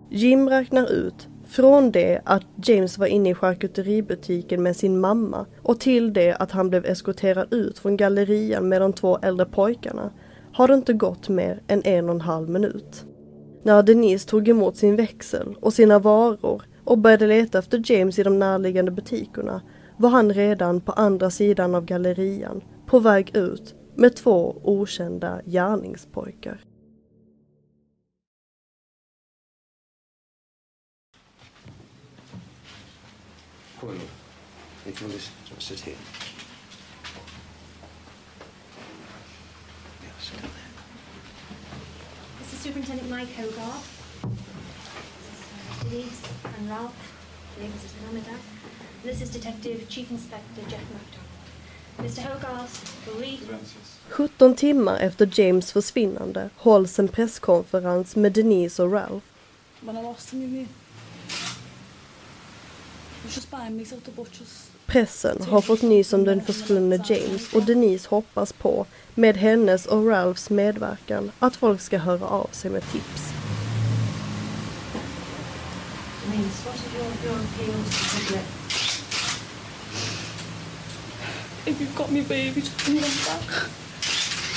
Jim 0.09 0.49
räknar 0.49 0.91
ut 0.91 1.27
från 1.47 1.91
det 1.91 2.21
att 2.25 2.45
James 2.63 2.97
var 2.97 3.07
inne 3.07 3.29
i 3.29 3.35
charkuteributiken 3.35 4.63
med 4.63 4.75
sin 4.75 4.99
mamma 4.99 5.45
och 5.61 5.79
till 5.79 6.13
det 6.13 6.35
att 6.35 6.51
han 6.51 6.69
blev 6.69 6.85
eskorterad 6.85 7.53
ut 7.53 7.79
från 7.79 7.97
gallerian 7.97 8.69
med 8.69 8.81
de 8.81 8.93
två 8.93 9.17
äldre 9.17 9.45
pojkarna 9.45 10.11
har 10.53 10.67
det 10.67 10.73
inte 10.73 10.93
gått 10.93 11.29
mer 11.29 11.61
än 11.67 11.81
en 11.85 12.09
och 12.09 12.15
en 12.15 12.21
halv 12.21 12.49
minut. 12.49 13.05
När 13.63 13.83
Denise 13.83 14.29
tog 14.29 14.47
emot 14.47 14.77
sin 14.77 14.95
växel 14.95 15.55
och 15.61 15.73
sina 15.73 15.99
varor 15.99 16.63
och 16.85 16.97
började 16.97 17.27
leta 17.27 17.59
efter 17.59 17.81
James 17.91 18.19
i 18.19 18.23
de 18.23 18.39
närliggande 18.39 18.91
butikerna 18.91 19.61
var 19.97 20.09
han 20.09 20.33
redan 20.33 20.81
på 20.81 20.91
andra 20.91 21.29
sidan 21.29 21.75
av 21.75 21.85
gallerian 21.85 22.63
på 22.85 22.99
väg 22.99 23.35
ut 23.35 23.75
med 23.95 24.15
två 24.15 24.61
okända 24.63 25.41
gärningspojkar. 25.45 26.59
This 42.39 42.53
is 42.53 42.59
Superintendent 42.63 43.09
Mike 43.09 43.41
Hogarth. 43.41 43.94
Denise 45.84 46.22
and 46.58 46.70
Ralph. 46.70 47.13
This 47.58 47.86
is 47.86 47.94
Ramadan. 48.08 48.39
This 49.03 49.22
is 49.22 49.29
Detective 49.29 49.89
Chief 49.89 50.12
Inspector 50.12 50.62
Jeff 50.70 50.82
MacDonald. 50.94 51.25
Mr 52.00 52.22
Hogarth 52.22 53.08
will 53.08 53.22
read 53.22 53.39
17 54.10 54.55
timmar 54.55 54.98
efter 54.98 55.29
James 55.34 55.72
försvinnande 55.72 56.50
hålls 56.55 57.00
en 57.00 57.08
presskonferens 57.08 58.15
med 58.15 58.32
Denise 58.32 58.84
och 58.84 58.91
Ralph. 58.91 59.25
When 59.82 59.98
I 59.98 60.01
lost 60.01 60.34
him, 60.34 60.41
you 60.41 60.63
of. 60.63 60.70
Pressen 64.86 65.41
har 65.41 65.62
fått 65.62 65.82
nys 65.82 66.13
om 66.13 66.24
den 66.24 66.41
försvunne 66.41 67.03
James 67.05 67.53
och 67.53 67.63
Denise 67.63 68.10
hoppas 68.10 68.53
på, 68.53 68.86
med 69.15 69.38
hennes 69.38 69.86
och 69.86 70.08
Ralphs 70.08 70.50
medverkan, 70.50 71.32
att 71.39 71.55
folk 71.55 71.82
ska 71.82 71.98
höra 71.98 72.27
av 72.27 72.50
sig 72.51 72.72
med 72.72 72.91
tips. 72.91 73.34
Ansvar 76.45 76.73
så 76.73 76.97
jag, 76.97 77.05
jag 77.05 77.31
your 77.31 77.39
appeals 77.43 78.29
to? 78.29 78.35
If 81.69 81.81
you've 81.81 81.97
got 81.97 82.11
me 82.11 82.21
baby, 82.21 82.61
back. 83.25 83.69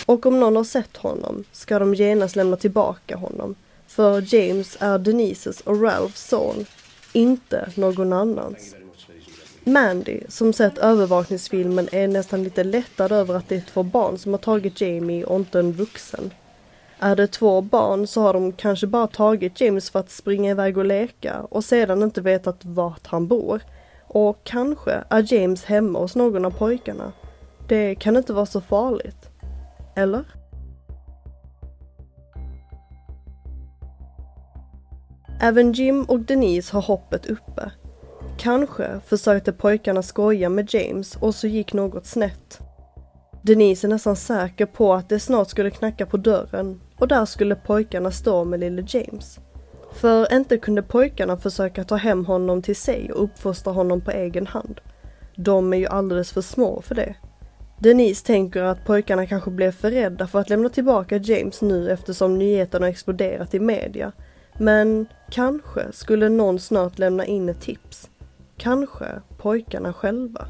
Och 0.07 0.26
om 0.26 0.40
någon 0.40 0.57
har 0.57 0.64
sett 0.64 0.97
honom 0.97 1.45
ska 1.52 1.78
de 1.78 1.95
genast 1.95 2.37
lämna 2.37 2.57
tillbaka 2.57 3.16
honom. 3.16 3.54
För 3.87 4.35
James 4.35 4.76
är 4.80 4.99
Denises 4.99 5.61
och 5.61 5.83
Ralphs 5.83 6.28
son, 6.28 6.66
inte 7.12 7.71
någon 7.75 8.12
annans. 8.12 8.75
Mandy, 9.64 10.21
som 10.28 10.52
sett 10.52 10.78
övervakningsfilmen, 10.78 11.88
är 11.92 12.09
nästan 12.09 12.45
lite 12.45 12.64
lättad 12.64 13.12
över 13.12 13.35
att 13.35 13.49
det 13.49 13.57
är 13.57 13.64
två 13.73 13.83
barn 13.83 14.18
som 14.18 14.33
har 14.33 14.38
tagit 14.38 14.80
Jamie 14.80 15.25
och 15.25 15.37
inte 15.37 15.59
en 15.59 15.73
vuxen. 15.73 16.30
Är 17.00 17.17
det 17.17 17.26
två 17.26 17.61
barn 17.61 18.07
så 18.07 18.23
har 18.23 18.33
de 18.33 18.52
kanske 18.52 18.87
bara 18.87 19.07
tagit 19.07 19.61
James 19.61 19.90
för 19.90 20.00
att 20.00 20.11
springa 20.11 20.50
iväg 20.50 20.78
och 20.78 20.85
leka 20.85 21.40
och 21.40 21.64
sedan 21.64 22.02
inte 22.02 22.21
vetat 22.21 22.64
vart 22.64 23.07
han 23.07 23.26
bor. 23.26 23.62
Och 24.07 24.40
kanske 24.45 25.05
är 25.11 25.35
James 25.35 25.64
hemma 25.64 25.99
hos 25.99 26.17
någon 26.17 26.45
av 26.45 26.50
pojkarna. 26.50 27.12
Det 27.69 27.95
kan 27.95 28.17
inte 28.17 28.33
vara 28.33 28.47
så 28.47 28.61
farligt. 28.61 29.31
Eller? 29.97 30.25
Även 35.40 35.73
Jim 35.73 36.05
och 36.05 36.21
Denise 36.21 36.76
har 36.76 36.83
hoppet 36.83 37.26
uppe. 37.26 37.71
Kanske 38.38 39.00
försökte 39.07 39.52
pojkarna 39.52 40.02
skoja 40.02 40.49
med 40.49 40.75
James 40.75 41.17
och 41.17 41.35
så 41.35 41.47
gick 41.47 41.73
något 41.73 42.07
snett. 42.07 42.59
Denise 43.43 43.87
är 43.87 43.88
nästan 43.88 44.17
säker 44.17 44.67
på 44.67 44.95
att 44.95 45.09
det 45.09 45.21
snart 45.21 45.49
skulle 45.49 45.71
knacka 45.71 46.07
på 46.07 46.17
dörren 46.17 46.81
och 46.99 47.09
där 47.09 47.25
skulle 47.25 47.55
pojkarna 47.55 48.11
stå 48.11 48.45
med 48.45 48.61
lille 48.61 48.85
James. 48.88 49.38
För 49.93 50.33
inte 50.35 50.59
kunde 50.59 50.83
pojkarna 50.83 51.37
försöka 51.37 51.85
ta 51.85 51.97
hem 51.97 52.26
honom 52.26 52.62
till 52.62 52.76
sig 52.76 53.12
och 53.12 53.23
uppfostra 53.23 53.73
honom 53.73 54.00
på 54.00 54.11
egen 54.11 54.47
hand. 54.47 54.81
De 55.37 55.73
är 55.73 55.76
ju 55.76 55.87
alldeles 55.87 56.33
för 56.33 56.40
små 56.40 56.83
för 56.83 56.95
det. 56.95 57.14
Denise 57.78 58.26
tänker 58.26 58.62
att 58.62 58.85
pojkarna 58.85 59.26
kanske 59.26 59.50
blev 59.50 59.73
för 59.73 59.90
rädda 59.90 60.26
för 60.26 60.38
att 60.38 60.50
lämna 60.50 60.69
tillbaka 60.69 61.17
James 61.17 61.62
nu 61.62 61.90
eftersom 61.90 62.38
nyheterna 62.38 62.88
exploderat 62.88 63.55
i 63.55 63.61
media. 63.61 64.12
Men 64.59 65.07
kanske 65.31 65.93
skulle 65.93 66.28
någon 66.28 66.59
snart 66.59 66.99
lämna 66.99 67.25
in 67.25 67.49
ett 67.49 67.61
tips. 67.61 68.11
Kanske 68.57 69.07
pojkarna 69.38 69.93
själva. 69.93 70.47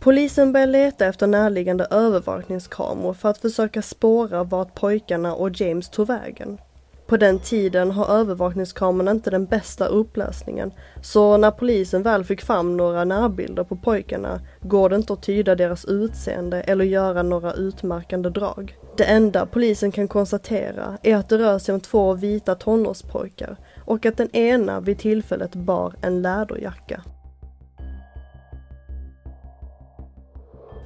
Polisen 0.00 0.52
börjar 0.52 0.66
leta 0.66 1.06
efter 1.06 1.26
närliggande 1.26 1.86
övervakningskameror 1.90 3.14
för 3.14 3.28
att 3.28 3.38
försöka 3.38 3.82
spåra 3.82 4.44
vart 4.44 4.74
pojkarna 4.74 5.34
och 5.34 5.60
James 5.60 5.88
tog 5.88 6.06
vägen. 6.06 6.58
På 7.06 7.16
den 7.16 7.38
tiden 7.38 7.90
har 7.90 8.06
övervakningskamerorna 8.06 9.10
inte 9.10 9.30
den 9.30 9.46
bästa 9.46 9.86
upplösningen, 9.86 10.72
så 11.02 11.36
när 11.36 11.50
polisen 11.50 12.02
väl 12.02 12.24
fick 12.24 12.42
fram 12.42 12.76
några 12.76 13.04
närbilder 13.04 13.64
på 13.64 13.76
pojkarna 13.76 14.40
går 14.60 14.88
det 14.88 14.96
inte 14.96 15.12
att 15.12 15.22
tyda 15.22 15.54
deras 15.54 15.84
utseende 15.84 16.60
eller 16.60 16.84
göra 16.84 17.22
några 17.22 17.52
utmärkande 17.52 18.30
drag. 18.30 18.76
Det 18.96 19.04
enda 19.04 19.46
polisen 19.46 19.92
kan 19.92 20.08
konstatera 20.08 20.98
är 21.02 21.16
att 21.16 21.28
det 21.28 21.38
rör 21.38 21.58
sig 21.58 21.74
om 21.74 21.80
två 21.80 22.14
vita 22.14 22.54
tonårspojkar 22.54 23.56
och 23.84 24.06
att 24.06 24.16
den 24.16 24.36
ena 24.36 24.80
vid 24.80 24.98
tillfället 24.98 25.54
bar 25.54 25.94
en 26.00 26.22
läderjacka. 26.22 27.02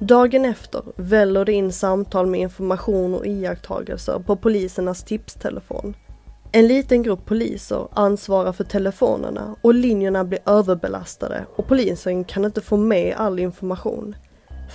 Dagen 0.03 0.45
efter 0.45 0.83
väller 0.95 1.45
det 1.45 1.53
in 1.53 1.71
samtal 1.71 2.25
med 2.25 2.39
information 2.39 3.15
och 3.15 3.25
iakttagelser 3.25 4.19
på 4.19 4.35
polisernas 4.35 5.03
tipstelefon. 5.03 5.93
En 6.51 6.67
liten 6.67 7.03
grupp 7.03 7.25
poliser 7.25 7.87
ansvarar 7.91 8.51
för 8.51 8.63
telefonerna 8.63 9.55
och 9.61 9.73
linjerna 9.73 10.23
blir 10.23 10.39
överbelastade 10.45 11.45
och 11.55 11.67
polisen 11.67 12.23
kan 12.23 12.45
inte 12.45 12.61
få 12.61 12.77
med 12.77 13.15
all 13.17 13.39
information. 13.39 14.15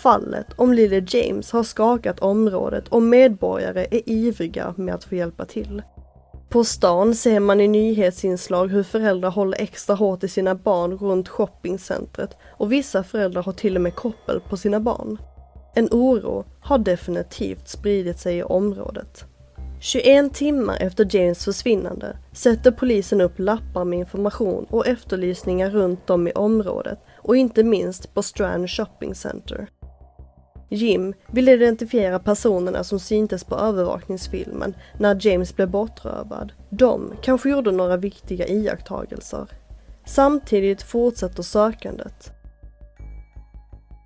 Fallet 0.02 0.46
om 0.56 0.72
lille 0.74 1.06
James 1.08 1.52
har 1.52 1.62
skakat 1.62 2.20
området 2.20 2.88
och 2.88 3.02
medborgare 3.02 3.86
är 3.90 4.08
ivriga 4.08 4.74
med 4.76 4.94
att 4.94 5.04
få 5.04 5.14
hjälpa 5.14 5.44
till. 5.44 5.82
På 6.56 6.64
stan 6.64 7.14
ser 7.14 7.40
man 7.40 7.60
i 7.60 7.68
nyhetsinslag 7.68 8.68
hur 8.68 8.82
föräldrar 8.82 9.30
håller 9.30 9.60
extra 9.60 9.96
hårt 9.96 10.24
i 10.24 10.28
sina 10.28 10.54
barn 10.54 10.98
runt 10.98 11.28
shoppingcentret 11.28 12.36
och 12.50 12.72
vissa 12.72 13.04
föräldrar 13.04 13.42
har 13.42 13.52
till 13.52 13.76
och 13.76 13.82
med 13.82 13.94
koppel 13.94 14.40
på 14.40 14.56
sina 14.56 14.80
barn. 14.80 15.18
En 15.74 15.88
oro 15.90 16.44
har 16.60 16.78
definitivt 16.78 17.68
spridit 17.68 18.18
sig 18.18 18.36
i 18.36 18.42
området. 18.42 19.24
21 19.80 20.34
timmar 20.34 20.76
efter 20.80 21.16
James 21.16 21.44
försvinnande 21.44 22.16
sätter 22.32 22.70
polisen 22.70 23.20
upp 23.20 23.38
lappar 23.38 23.84
med 23.84 23.98
information 23.98 24.66
och 24.70 24.86
efterlysningar 24.86 25.70
runt 25.70 26.10
om 26.10 26.28
i 26.28 26.32
området 26.32 26.98
och 27.18 27.36
inte 27.36 27.64
minst 27.64 28.14
på 28.14 28.22
Strand 28.22 28.70
Shopping 28.70 29.14
Center. 29.14 29.68
Jim 30.68 31.14
vill 31.26 31.48
identifiera 31.48 32.18
personerna 32.18 32.84
som 32.84 33.00
syntes 33.00 33.44
på 33.44 33.54
övervakningsfilmen 33.54 34.74
när 34.98 35.26
James 35.26 35.56
blev 35.56 35.70
bortrövad. 35.70 36.52
De 36.70 37.12
kanske 37.22 37.50
gjorde 37.50 37.72
några 37.72 37.96
viktiga 37.96 38.46
iakttagelser. 38.46 39.46
Samtidigt 40.06 40.82
fortsätter 40.82 41.42
sökandet. 41.42 42.32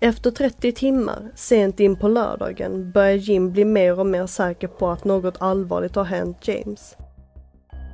Efter 0.03 0.31
30 0.31 0.71
timmar, 0.71 1.31
sent 1.35 1.79
in 1.79 1.95
på 1.95 2.07
lördagen, 2.07 2.91
börjar 2.91 3.15
Jim 3.15 3.51
bli 3.51 3.65
mer 3.65 3.99
och 3.99 4.05
mer 4.05 4.27
säker 4.27 4.67
på 4.67 4.89
att 4.89 5.03
något 5.03 5.35
allvarligt 5.39 5.95
har 5.95 6.03
hänt 6.03 6.47
James. 6.47 6.95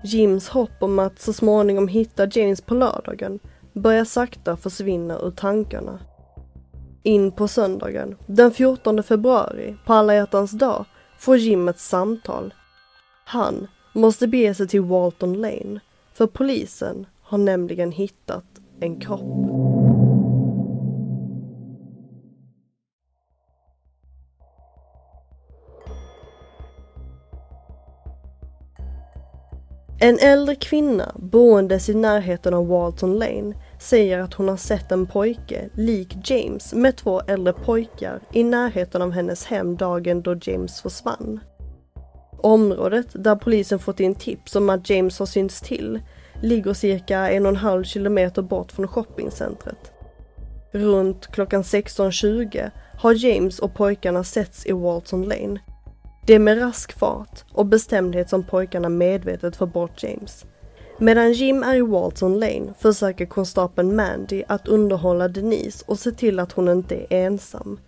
Jims 0.04 0.50
hopp 0.50 0.84
om 0.84 1.00
att 1.00 1.20
så 1.20 1.34
småningom 1.34 1.88
hitta 1.88 2.28
James 2.32 2.62
på 2.62 2.74
lördagen 2.74 3.40
börjar 3.74 4.06
sakta 4.06 4.58
försvinna 4.58 5.20
ur 5.20 5.32
tankarna. 5.32 6.00
In 7.04 7.32
på 7.32 7.48
söndagen, 7.48 8.16
den 8.26 8.52
14 8.52 9.04
februari, 9.04 9.76
på 9.86 9.94
alla 9.94 10.16
hjärtans 10.16 10.52
dag, 10.52 10.86
får 11.18 11.38
Jim 11.38 11.68
ett 11.68 11.80
samtal. 11.80 12.54
Han 13.26 13.68
måste 13.94 14.28
bege 14.28 14.54
sig 14.54 14.68
till 14.68 14.82
Walton 14.82 15.34
Lane, 15.34 15.80
för 16.14 16.28
polisen 16.28 17.06
har 17.22 17.38
nämligen 17.38 17.92
hittat 17.92 18.46
en 18.80 19.00
kropp. 19.00 19.58
En 30.00 30.20
äldre 30.20 30.56
kvinna 30.56 31.12
boendes 31.16 31.90
i 31.90 31.94
närheten 31.94 32.54
av 32.54 32.68
Walton 32.68 33.20
Lane 33.20 33.54
säger 33.90 34.20
att 34.20 34.34
hon 34.34 34.48
har 34.48 34.58
sett 34.58 34.92
en 34.92 35.08
pojke, 35.08 35.70
lik 35.74 36.18
James, 36.24 36.74
med 36.74 36.96
två 36.96 37.22
äldre 37.22 37.54
pojkar 37.54 38.20
i 38.34 38.44
närheten 38.44 39.02
av 39.02 39.12
hennes 39.12 39.46
hem 39.46 39.78
dagen 39.78 40.22
då 40.22 40.36
James 40.42 40.82
försvann. 40.82 41.40
Området 42.38 43.08
där 43.14 43.36
polisen 43.36 43.80
fått 43.80 44.00
in 44.00 44.16
tips 44.16 44.56
om 44.56 44.70
att 44.70 44.90
James 44.90 45.20
har 45.20 45.26
synts 45.26 45.62
till 45.62 46.00
ligger 46.42 46.74
cirka 46.74 47.32
en 47.32 47.46
och 47.46 47.50
en 47.50 47.56
halv 47.56 47.84
kilometer 47.84 48.42
bort 48.42 48.72
från 48.72 48.88
shoppingcentret. 48.88 49.92
Runt 50.72 51.28
klockan 51.28 51.64
16.20 51.64 52.72
har 52.98 53.14
James 53.14 53.60
och 53.60 53.74
pojkarna 53.74 54.24
setts 54.24 54.66
i 54.66 54.72
Walton 54.72 55.24
Lane. 55.24 55.60
Det 56.26 56.34
är 56.34 56.40
med 56.40 56.62
rask 56.62 57.00
fart 57.00 57.46
och 57.54 57.66
bestämdhet 57.66 58.30
som 58.30 58.44
pojkarna 58.44 58.90
medvetet 58.90 59.56
får 59.56 59.68
bort 59.68 60.04
James. 60.04 60.46
Medan 61.00 61.34
Jim 61.34 61.64
är 61.64 61.76
i 61.76 61.82
Walton 61.82 62.40
Lane 62.40 62.74
försöker 62.80 63.26
konstapeln 63.26 63.96
Mandy 63.96 64.44
att 64.48 64.68
underhålla 64.68 65.28
Denise 65.28 65.86
och 65.88 66.00
se 66.00 66.12
till 66.12 66.40
att 66.40 66.52
hon 66.52 66.70
inte 66.70 66.96
är 66.96 67.26
ensam. 67.26 67.80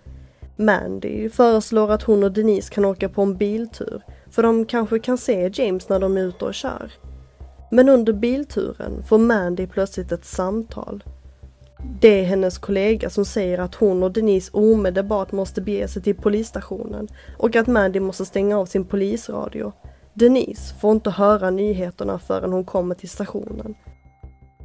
Mandy 0.56 1.30
föreslår 1.30 1.92
att 1.92 2.04
hon 2.04 2.24
och 2.24 2.32
Denise 2.32 2.74
kan 2.74 2.86
åka 2.86 3.10
på 3.10 3.22
en 3.22 3.38
biltur 3.38 4.02
för 4.32 4.44
de 4.44 4.66
kanske 4.66 5.00
kan 5.00 5.18
se 5.18 5.52
James 5.54 5.90
när 5.90 6.00
de 6.00 6.18
är 6.18 6.22
ute 6.22 6.46
och 6.46 6.54
kör. 6.54 6.92
Men 7.72 7.90
under 7.90 8.14
bilturen 8.14 9.04
får 9.04 9.18
Mandy 9.18 9.68
plötsligt 9.68 10.12
ett 10.12 10.26
samtal. 10.26 11.04
Det 12.02 12.20
är 12.20 12.24
hennes 12.24 12.58
kollega 12.58 13.10
som 13.10 13.26
säger 13.26 13.60
att 13.60 13.76
hon 13.76 14.04
och 14.04 14.12
Denise 14.12 14.52
omedelbart 14.54 15.32
måste 15.32 15.62
bege 15.62 15.88
sig 15.88 16.02
till 16.02 16.16
polisstationen 16.16 17.08
och 17.38 17.56
att 17.56 17.68
Mandy 17.68 18.00
måste 18.00 18.26
stänga 18.26 18.60
av 18.60 18.66
sin 18.66 18.86
polisradio. 18.86 19.74
Denise 20.20 20.76
får 20.76 20.92
inte 20.92 21.10
höra 21.10 21.50
nyheterna 21.50 22.20
förrän 22.20 22.54
hon 22.54 22.66
kommer 22.66 22.96
till 22.96 23.10
stationen. 23.10 23.76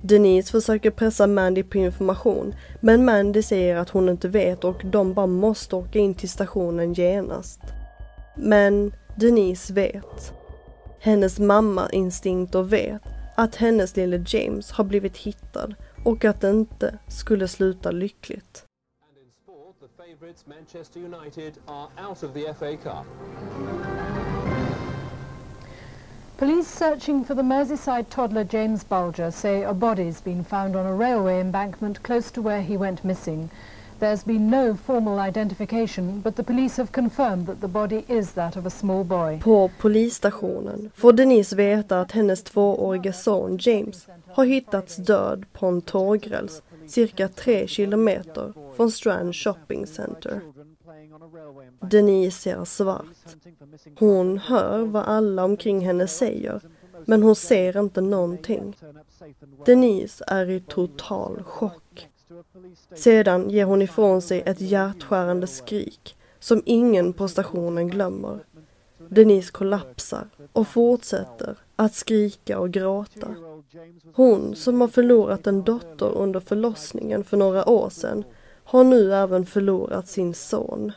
Denise 0.03 0.51
försöker 0.51 0.91
pressa 0.91 1.27
Mandy 1.27 1.63
på 1.63 1.79
information, 1.79 2.55
men 2.81 3.05
Mandy 3.05 3.43
säger 3.43 3.77
att 3.77 3.91
hon 3.91 4.09
inte 4.09 4.29
vet 4.29 4.65
och 4.65 4.85
de 4.85 5.15
bara 5.15 5.27
måste 5.27 5.77
åka 5.77 5.99
in 5.99 6.15
till 6.15 6.29
stationen 6.29 6.93
genast. 6.93 7.61
Men 8.37 8.95
Denise 9.17 9.73
vet. 9.73 10.33
Hennes 11.01 11.39
mamma-instinkter 11.39 12.63
vet 12.63 13.03
att 13.37 13.57
hennes 13.57 13.97
lille 13.97 14.25
James 14.27 14.71
har 14.71 14.85
blivit 14.85 15.17
hittad 15.17 15.75
och 16.05 16.25
att 16.25 16.41
det 16.41 16.51
inte 16.51 16.99
skulle 17.09 17.49
sluta 17.49 17.91
lyckligt. 17.91 18.65
Manchester 20.47 21.01
United 21.01 21.53
are 21.67 21.89
out 22.09 22.23
of 22.23 22.33
the 22.35 22.55
FA 22.55 22.77
Cup. 22.77 24.24
Police 26.37 26.67
searching 26.67 27.25
for 27.25 27.35
the 27.35 27.43
Merseyside 27.43 28.09
toddler 28.11 28.43
James 28.43 28.83
Bulger 28.83 29.31
say 29.31 29.63
a 29.63 29.73
body's 29.73 30.21
been 30.21 30.43
found 30.43 30.75
on 30.75 30.85
a 30.85 30.93
railway 30.93 31.41
embankment 31.41 32.03
close 32.03 32.33
to 32.33 32.43
where 32.43 32.61
he 32.61 32.77
went 32.77 33.05
missing. 33.05 33.51
There's 34.01 34.25
been 34.25 34.51
no 34.51 34.75
formal 34.75 35.21
identification, 35.21 36.21
but 36.21 36.35
the 36.35 36.43
police 36.43 36.77
have 36.77 36.91
confirmed 36.91 37.47
that 37.47 37.61
the 37.61 37.69
body 37.69 38.05
is 38.09 38.33
that 38.33 38.57
of 38.57 38.67
a 38.67 38.71
small 38.71 39.05
boy. 39.05 39.41
På 39.43 39.71
polisstationen 39.81 40.91
får 40.95 41.13
Denise 41.13 41.57
veta 41.57 42.01
att 42.01 42.13
hennes 42.13 42.43
tvåårige 42.43 43.13
son 43.13 43.59
James 43.61 44.07
har 44.33 44.45
hittats 44.45 44.97
död 44.97 45.45
på 45.53 45.67
en 45.67 45.83
tågräls 45.83 46.63
cirka 46.87 47.29
tre 47.29 47.67
kilometer 47.67 48.53
från 48.77 48.91
Strand 48.91 49.35
Shopping 49.35 49.87
Center. 49.87 50.41
Denise 51.91 52.39
ser 52.39 52.65
svart. 52.65 53.37
Hon 53.99 54.39
hör 54.39 54.79
vad 54.85 55.05
alla 55.05 55.45
omkring 55.45 55.81
henne 55.81 56.07
säger, 56.07 56.61
men 57.07 57.23
hon 57.23 57.37
ser 57.37 57.81
inte 57.81 58.01
någonting. 58.01 58.77
Denise 59.67 60.25
är 60.27 60.51
i 60.51 60.61
total 60.61 61.43
chock. 61.43 62.09
Sedan 62.95 63.51
ger 63.51 63.65
hon 63.65 63.83
ifrån 63.83 64.23
sig 64.23 64.43
ett 64.47 64.61
hjärtskärande 64.61 65.47
skrik 65.47 66.17
som 66.39 66.63
ingen 66.67 67.13
på 67.13 67.29
stationen 67.29 67.89
glömmer. 67.89 68.45
Denise 69.09 69.53
kollapsar 69.53 70.29
och 70.53 70.69
fortsätter 70.69 71.57
att 71.77 71.95
skrika 71.95 72.59
och 72.59 72.71
gråta. 72.71 73.35
Hon 74.15 74.57
som 74.57 74.81
har 74.81 74.89
förlorat 74.89 75.47
en 75.47 75.63
dotter 75.63 76.19
under 76.19 76.41
förlossningen 76.41 77.25
för 77.25 77.37
några 77.37 77.69
år 77.69 77.91
sedan 77.91 78.25
har 78.65 78.85
nu 78.85 79.15
även 79.15 79.47
förlorat 79.47 80.09
sin 80.09 80.35
son. 80.35 80.93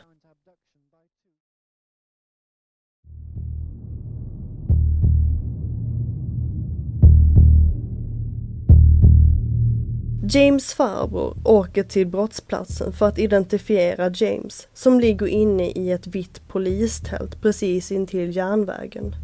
James 10.30 10.74
farbror 10.74 11.36
åker 11.44 11.82
till 11.82 12.06
brottsplatsen 12.06 12.92
för 12.92 13.06
att 13.06 13.18
identifiera 13.18 14.10
James 14.14 14.68
som 14.74 15.00
ligger 15.00 15.26
inne 15.26 15.70
i 15.70 15.90
ett 15.92 16.06
vitt 16.06 16.48
polistält 16.48 17.42
precis 17.42 17.92
intill 17.92 18.36
järnvägen. 18.36 19.14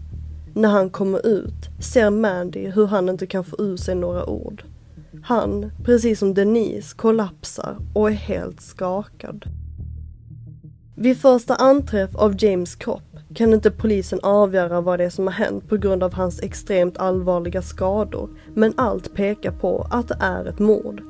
När 0.54 0.68
han 0.68 0.90
kommer 0.90 1.26
ut 1.26 1.68
ser 1.80 2.11
Mandy 2.11 2.66
hur 2.66 2.87
han 2.87 3.09
inte 3.09 3.26
kan 3.26 3.44
få 3.44 3.57
ur 3.59 3.76
sig 3.76 3.94
några 3.94 4.26
ord. 4.26 4.64
Han, 5.26 5.70
precis 5.84 6.18
som 6.18 6.34
Denise, 6.34 6.96
kollapsar 6.96 7.76
och 7.92 8.10
är 8.10 8.14
helt 8.14 8.60
skakad. 8.60 9.44
Vid 10.94 11.18
första 11.18 11.54
anträff 11.54 12.16
av 12.16 12.44
James 12.44 12.74
kropp 12.74 13.16
kan 13.34 13.52
inte 13.52 13.70
polisen 13.70 14.20
avgöra 14.22 14.80
vad 14.80 14.98
det 14.98 15.04
är 15.04 15.10
som 15.10 15.26
har 15.26 15.34
hänt 15.34 15.68
på 15.68 15.76
grund 15.76 16.02
av 16.02 16.14
hans 16.14 16.42
extremt 16.42 16.98
allvarliga 16.98 17.62
skador, 17.62 18.30
men 18.54 18.74
allt 18.76 19.14
pekar 19.14 19.52
på 19.52 19.87
att 19.90 20.08
det 20.08 20.16
är 20.20 20.44
ett 20.44 20.58
mord. 20.58 21.02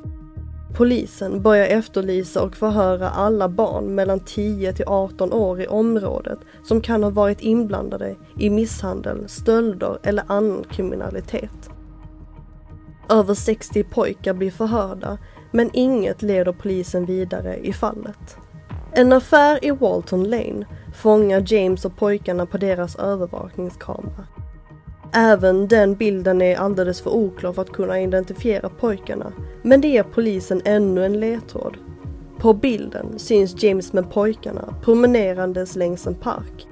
Polisen 0.75 1.41
börjar 1.41 1.67
efterlysa 1.67 2.43
och 2.43 2.55
förhöra 2.55 3.09
alla 3.09 3.49
barn 3.49 3.95
mellan 3.95 4.19
10 4.19 4.73
till 4.73 4.87
18 4.87 5.33
år 5.33 5.61
i 5.61 5.67
området 5.67 6.39
som 6.63 6.81
kan 6.81 7.03
ha 7.03 7.09
varit 7.09 7.41
inblandade 7.41 8.15
i 8.39 8.49
misshandel, 8.49 9.29
stölder 9.29 9.97
eller 10.03 10.23
annan 10.27 10.63
kriminalitet. 10.71 11.69
Över 13.09 13.33
60 13.33 13.83
pojkar 13.83 14.33
blir 14.33 14.51
förhörda, 14.51 15.17
men 15.51 15.69
inget 15.73 16.21
leder 16.21 16.51
polisen 16.51 17.05
vidare 17.05 17.57
i 17.57 17.73
fallet. 17.73 18.37
En 18.91 19.13
affär 19.13 19.65
i 19.65 19.71
Walton 19.71 20.23
Lane 20.23 20.65
fångar 20.95 21.43
James 21.53 21.85
och 21.85 21.97
pojkarna 21.97 22.45
på 22.45 22.57
deras 22.57 22.95
övervakningskamera. 22.95 24.27
Även 25.13 25.67
den 25.67 25.95
bilden 25.95 26.41
är 26.41 26.55
alldeles 26.55 27.01
för 27.01 27.09
oklar 27.09 27.53
för 27.53 27.61
att 27.61 27.71
kunna 27.71 28.01
identifiera 28.01 28.69
pojkarna, 28.69 29.33
men 29.61 29.81
det 29.81 29.87
ger 29.87 30.03
polisen 30.03 30.61
ännu 30.65 31.05
en 31.05 31.19
ledtråd. 31.19 31.77
På 32.39 32.53
bilden 32.53 33.19
syns 33.19 33.63
James 33.63 33.93
med 33.93 34.11
pojkarna 34.11 34.73
promenerandes 34.83 35.75
längs 35.75 36.07
en 36.07 36.15
park. 36.15 36.67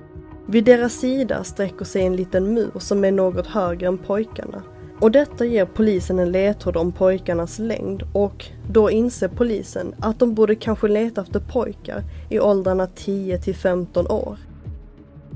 Vid 0.45 0.65
deras 0.65 0.93
sida 0.93 1.43
sträcker 1.43 1.85
sig 1.85 2.05
en 2.05 2.15
liten 2.15 2.53
mur 2.53 2.79
som 2.79 3.05
är 3.05 3.11
något 3.11 3.47
högre 3.47 3.87
än 3.87 3.97
pojkarna. 3.97 4.63
Och 5.03 5.11
detta 5.11 5.45
ger 5.45 5.65
polisen 5.65 6.19
en 6.19 6.31
ledtråd 6.31 6.77
om 6.77 6.91
pojkarnas 6.91 7.59
längd 7.59 8.03
och 8.13 8.45
då 8.69 8.91
inser 8.91 9.27
polisen 9.27 9.95
att 9.99 10.19
de 10.19 10.33
borde 10.33 10.55
kanske 10.55 10.87
leta 10.87 11.21
efter 11.21 11.39
pojkar 11.39 12.03
i 12.29 12.39
åldrarna 12.39 12.87
10 12.87 13.37
till 13.37 13.55
15 13.55 14.07
år. 14.07 14.37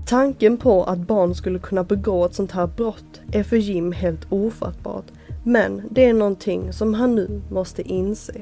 Tanken 0.06 0.58
på 0.58 0.84
att 0.84 0.98
barn 0.98 1.36
skulle 1.36 1.60
kunna 1.60 1.84
begå 1.84 2.26
ett 2.26 2.36
sånt 2.36 2.52
här 2.52 2.68
brott 2.68 3.22
är 3.32 3.44
för 3.44 3.58
Jim 3.58 3.92
helt 3.92 4.32
ofattbart, 4.32 5.06
men 5.44 5.82
det 5.92 6.06
är 6.06 6.14
någonting 6.14 6.74
som 6.74 6.94
han 6.94 7.16
nu 7.16 7.42
måste 7.52 7.82
inse. 7.82 8.34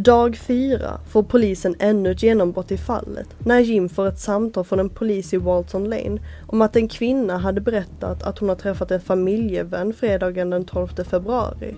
Dag 0.00 0.36
fyra 0.36 1.00
får 1.08 1.22
polisen 1.22 1.74
ännu 1.78 2.10
ett 2.10 2.22
genombrott 2.22 2.70
i 2.70 2.76
fallet 2.76 3.28
när 3.38 3.58
Jim 3.60 3.88
får 3.88 4.06
ett 4.06 4.18
samtal 4.18 4.64
från 4.64 4.80
en 4.80 4.88
polis 4.88 5.34
i 5.34 5.36
Walton 5.36 5.84
Lane 5.84 6.20
om 6.46 6.62
att 6.62 6.76
en 6.76 6.88
kvinna 6.88 7.38
hade 7.38 7.60
berättat 7.60 8.22
att 8.22 8.38
hon 8.38 8.48
har 8.48 8.56
träffat 8.56 8.90
en 8.90 9.00
familjevän 9.00 9.92
fredagen 9.92 10.50
den 10.50 10.64
12 10.64 10.88
februari. 10.88 11.74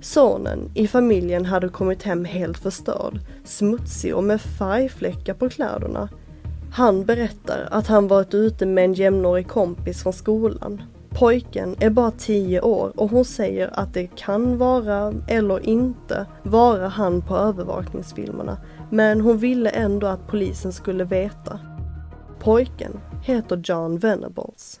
Sonen 0.00 0.70
i 0.74 0.88
familjen 0.88 1.44
hade 1.44 1.68
kommit 1.68 2.02
hem 2.02 2.24
helt 2.24 2.58
förstörd, 2.58 3.20
smutsig 3.44 4.14
och 4.14 4.24
med 4.24 4.40
färgfläckar 4.40 5.34
på 5.34 5.48
kläderna. 5.48 6.08
Han 6.72 7.04
berättar 7.04 7.68
att 7.70 7.86
han 7.86 8.08
varit 8.08 8.34
ute 8.34 8.66
med 8.66 8.84
en 8.84 8.94
jämnårig 8.94 9.48
kompis 9.48 10.02
från 10.02 10.12
skolan. 10.12 10.82
Pojken 11.14 11.76
är 11.80 11.90
bara 11.90 12.10
10 12.10 12.60
år 12.60 12.92
och 12.96 13.10
hon 13.10 13.24
säger 13.24 13.80
att 13.80 13.94
det 13.94 14.06
kan 14.06 14.58
vara, 14.58 15.14
eller 15.28 15.66
inte, 15.66 16.26
vara 16.42 16.88
han 16.88 17.22
på 17.22 17.36
övervakningsfilmerna. 17.36 18.58
Men 18.90 19.20
hon 19.20 19.38
ville 19.38 19.70
ändå 19.70 20.06
att 20.06 20.26
polisen 20.26 20.72
skulle 20.72 21.04
veta. 21.04 21.60
Pojken 22.40 23.00
heter 23.22 23.62
John 23.64 23.98
Venables. 23.98 24.80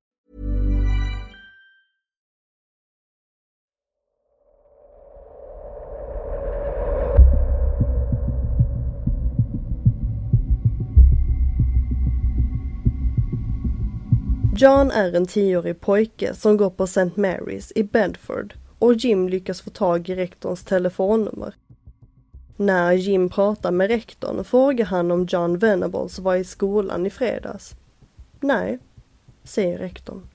John 14.55 14.91
är 14.91 15.13
en 15.13 15.25
tioårig 15.25 15.79
pojke 15.79 16.33
som 16.33 16.57
går 16.57 16.69
på 16.69 16.83
St. 16.83 17.11
Mary's 17.15 17.71
i 17.75 17.83
Bedford 17.83 18.53
och 18.79 18.93
Jim 18.93 19.29
lyckas 19.29 19.61
få 19.61 19.69
tag 19.69 20.09
i 20.09 20.15
rektorns 20.15 20.63
telefonnummer. 20.63 21.55
När 22.57 22.91
Jim 22.91 23.29
pratar 23.29 23.71
med 23.71 23.87
rektorn 23.87 24.43
frågar 24.43 24.85
han 24.85 25.11
om 25.11 25.25
John 25.25 25.57
Venables 25.57 26.19
var 26.19 26.35
i 26.35 26.43
skolan 26.43 27.05
i 27.05 27.09
fredags. 27.09 27.75
Nej, 28.39 28.79
säger 29.43 29.77
rektorn. 29.77 30.27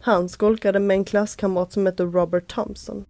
Han 0.00 0.28
skolkade 0.28 0.80
med 0.80 0.94
en 0.94 1.04
klasskamrat 1.04 1.72
som 1.72 1.86
heter 1.86 2.04
Robert 2.04 2.54
Thompson. 2.54 3.04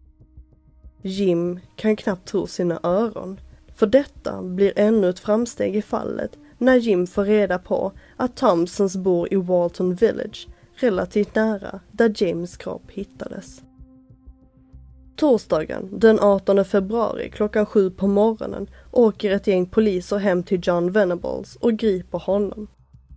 Jim 1.02 1.60
kan 1.76 1.96
knappt 1.96 2.28
tro 2.28 2.46
sina 2.46 2.80
öron, 2.82 3.40
för 3.74 3.86
detta 3.86 4.42
blir 4.42 4.72
ännu 4.76 5.08
ett 5.08 5.18
framsteg 5.18 5.76
i 5.76 5.82
fallet 5.82 6.38
när 6.58 6.76
Jim 6.76 7.06
får 7.06 7.24
reda 7.24 7.58
på 7.58 7.92
att 8.16 8.36
Thompsons 8.36 8.96
bor 8.96 9.32
i 9.32 9.36
Walton 9.36 9.94
Village, 9.94 10.48
relativt 10.74 11.34
nära 11.34 11.80
där 11.92 12.14
James 12.16 12.56
kropp 12.56 12.90
hittades. 12.90 13.62
Torsdagen 15.16 15.98
den 15.98 16.20
18 16.20 16.64
februari 16.64 17.30
klockan 17.30 17.66
sju 17.66 17.90
på 17.90 18.06
morgonen 18.06 18.70
åker 18.90 19.30
ett 19.30 19.46
gäng 19.46 19.66
poliser 19.66 20.16
hem 20.16 20.42
till 20.42 20.60
John 20.62 20.92
Venables 20.92 21.56
och 21.56 21.72
griper 21.72 22.18
honom. 22.18 22.68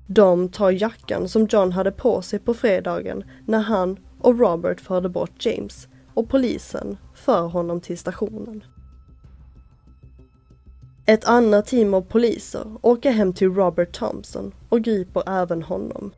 De 0.07 0.49
tar 0.49 0.71
jackan 0.71 1.29
som 1.29 1.47
John 1.51 1.71
hade 1.71 1.91
på 1.91 2.21
sig 2.21 2.39
på 2.39 2.53
fredagen 2.53 3.23
när 3.45 3.59
han 3.59 3.97
och 4.19 4.39
Robert 4.39 4.81
förde 4.81 5.09
bort 5.09 5.45
James 5.45 5.87
och 6.13 6.29
polisen 6.29 6.97
för 7.15 7.41
honom 7.41 7.81
till 7.81 7.97
stationen. 7.97 8.63
Ett 11.05 11.25
annat 11.25 11.65
team 11.65 11.93
av 11.93 12.01
poliser 12.01 12.65
åker 12.81 13.11
hem 13.11 13.33
till 13.33 13.53
Robert 13.53 13.91
Thompson 13.91 14.53
och 14.69 14.81
griper 14.81 15.23
även 15.29 15.63
honom. 15.63 16.11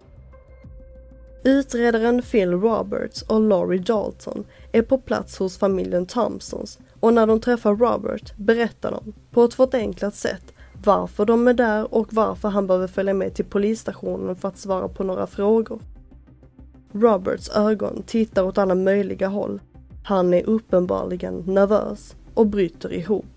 Utredaren 1.44 2.22
Phil 2.22 2.52
Roberts 2.52 3.22
och 3.22 3.42
Laurie 3.42 3.82
Dalton 3.82 4.46
är 4.72 4.82
på 4.82 4.98
plats 4.98 5.38
hos 5.38 5.58
familjen 5.58 6.06
Thompsons 6.06 6.80
och 7.00 7.14
när 7.14 7.28
de 7.28 7.40
träffar 7.40 7.76
Robert 7.76 8.38
berättar 8.38 8.92
de 8.92 9.14
på 9.32 9.44
ett 9.44 9.54
förenklat 9.54 10.16
sätt 10.16 10.54
varför 10.86 11.26
de 11.26 11.48
är 11.48 11.54
där 11.54 11.94
och 11.94 12.14
varför 12.14 12.50
han 12.50 12.68
behöver 12.68 12.88
följa 12.88 13.14
med 13.14 13.34
till 13.34 13.46
polisstationen 13.46 14.36
för 14.36 14.48
att 14.48 14.58
svara 14.58 14.88
på 14.88 15.04
några 15.04 15.28
frågor. 15.28 15.80
Roberts 16.92 17.50
ögon 17.50 18.04
tittar 18.06 18.44
åt 18.44 18.58
alla 18.58 18.76
möjliga 18.76 19.28
håll. 19.28 19.62
Han 20.04 20.34
är 20.34 20.44
uppenbarligen 20.44 21.44
nervös 21.46 22.16
och 22.34 22.48
bryter 22.48 22.94
ihop. 22.94 23.33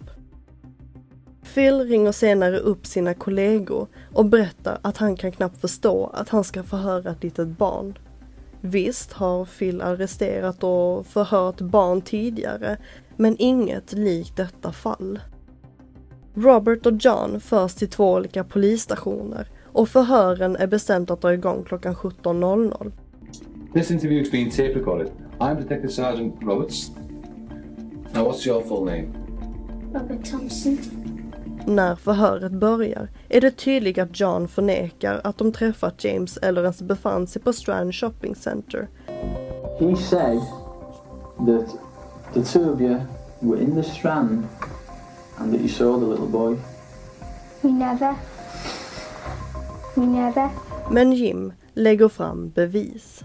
Phil 1.55 1.81
ringer 1.81 2.13
senare 2.13 2.59
upp 2.59 2.87
sina 2.87 3.15
kollegor 3.15 3.87
och 4.13 4.25
berättar 4.25 4.79
att 4.83 4.97
han 4.97 5.17
kan 5.17 5.33
knappt 5.33 5.61
förstå 5.61 6.11
att 6.15 6.29
han 6.29 6.45
ska 6.45 6.63
förhöra 6.63 7.11
ett 7.11 7.23
litet 7.23 7.49
barn. 7.49 7.99
Visst 8.61 9.13
har 9.13 9.45
Phil 9.45 9.83
arresterat 9.83 10.65
och 10.65 11.07
förhört 11.07 11.61
barn 11.61 12.01
tidigare, 12.01 12.77
men 13.17 13.37
inget 13.39 13.93
likt 13.93 14.37
detta 14.37 14.73
fall. 14.73 15.21
Robert 16.35 16.87
och 16.87 16.93
John 17.01 17.41
förs 17.41 17.75
till 17.75 17.91
två 17.91 18.13
olika 18.13 18.45
polisstationer 18.45 19.49
och 19.73 19.89
förhören 19.89 20.57
är 20.57 20.67
bestämt 20.67 21.11
att 21.11 21.21
dra 21.21 21.35
igång 21.35 21.65
klockan 21.65 21.95
17.00. 21.95 22.93
This 23.75 23.91
interview 23.91 24.23
is 24.27 24.31
being 24.31 24.51
tape 24.51 24.75
recorded. 24.79 25.11
I'm 25.39 25.57
Detective 25.57 25.93
Sergeant 25.93 26.35
Roberts. 26.43 26.91
Now, 28.15 28.31
what's 28.31 28.47
your 28.47 28.63
full 28.63 28.85
name? 28.85 29.13
Robert 29.93 30.31
Thompson. 30.31 30.96
När 31.69 31.97
förhöret 31.97 32.53
börjar 32.53 33.09
är 33.29 33.41
det 33.41 33.51
tydligt 33.51 33.99
att 33.99 34.21
John 34.21 34.49
förnekar 34.49 35.21
att 35.25 35.39
de 35.39 35.53
träffat 35.53 36.05
James 36.05 36.37
eller 36.37 36.63
ens 36.63 36.83
befann 36.83 37.27
sig 37.27 37.43
på 37.43 37.53
Strand 37.53 37.95
Shopping 37.95 38.35
Center. 38.35 38.89
He 39.81 39.97
said 39.97 40.41
that 41.47 41.79
the 42.35 42.43
two 42.43 42.73
of 42.73 42.81
you 42.81 43.01
were 43.41 43.63
in 43.63 43.75
the 43.75 43.83
Strand 43.83 44.43
and 45.37 45.53
that 45.53 45.61
you 45.61 45.69
saw 45.69 46.01
the 46.01 46.07
little 46.07 46.27
boy. 46.27 46.57
We 47.61 47.71
never. 47.71 48.15
We 49.95 50.07
never. 50.07 50.49
Men 50.91 51.13
Jim 51.13 51.53
lägger 51.75 52.09
fram 52.09 52.51
bevis. 52.51 53.23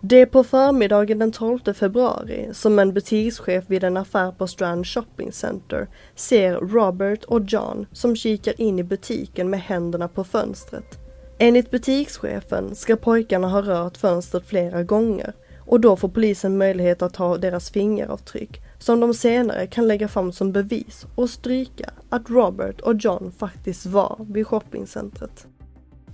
Det 0.00 0.20
är 0.20 0.26
på 0.26 0.44
förmiddagen 0.44 1.18
den 1.18 1.32
12 1.32 1.72
februari 1.74 2.48
som 2.52 2.78
en 2.78 2.92
butikschef 2.92 3.64
vid 3.66 3.84
en 3.84 3.96
affär 3.96 4.32
på 4.32 4.46
Strand 4.46 4.86
Shopping 4.86 5.32
Center 5.32 5.88
ser 6.14 6.54
Robert 6.54 7.24
och 7.24 7.40
John 7.48 7.86
som 7.92 8.16
kikar 8.16 8.60
in 8.60 8.78
i 8.78 8.82
butiken 8.82 9.50
med 9.50 9.60
händerna 9.60 10.08
på 10.08 10.24
fönstret. 10.24 10.98
Enligt 11.38 11.70
butikschefen 11.70 12.74
ska 12.74 12.96
pojkarna 12.96 13.48
ha 13.48 13.62
rört 13.62 13.96
fönstret 13.96 14.46
flera 14.46 14.82
gånger 14.82 15.32
och 15.58 15.80
då 15.80 15.96
får 15.96 16.08
polisen 16.08 16.58
möjlighet 16.58 17.02
att 17.02 17.14
ta 17.14 17.36
deras 17.36 17.70
fingeravtryck 17.70 18.60
som 18.78 19.00
de 19.00 19.14
senare 19.14 19.66
kan 19.66 19.88
lägga 19.88 20.08
fram 20.08 20.32
som 20.32 20.52
bevis 20.52 21.06
och 21.14 21.30
stryka 21.30 21.90
att 22.08 22.30
Robert 22.30 22.80
och 22.80 22.94
John 22.94 23.32
faktiskt 23.38 23.86
var 23.86 24.26
vid 24.28 24.46
shoppingcentret. 24.46 25.46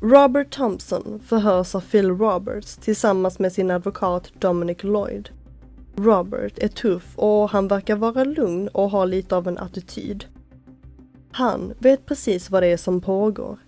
Robert 0.04 0.50
Thompson 0.50 1.20
förhörs 1.26 1.74
av 1.74 1.80
Phil 1.80 2.10
Roberts 2.10 2.76
tillsammans 2.76 3.38
med 3.38 3.52
sin 3.52 3.70
advokat 3.70 4.32
Dominic 4.38 4.82
Lloyd. 4.82 5.28
Robert 5.96 6.58
är 6.58 6.68
tuff 6.68 7.18
och 7.18 7.50
han 7.50 7.68
verkar 7.68 7.96
vara 7.96 8.24
lugn 8.24 8.68
och 8.68 8.90
har 8.90 9.06
lite 9.06 9.36
av 9.36 9.48
en 9.48 9.58
attityd. 9.58 10.24
Han 11.32 11.74
vet 11.78 12.06
precis 12.06 12.50
vad 12.50 12.62
det 12.62 12.66
är 12.66 12.76
som 12.76 13.00
pågår. 13.00 13.58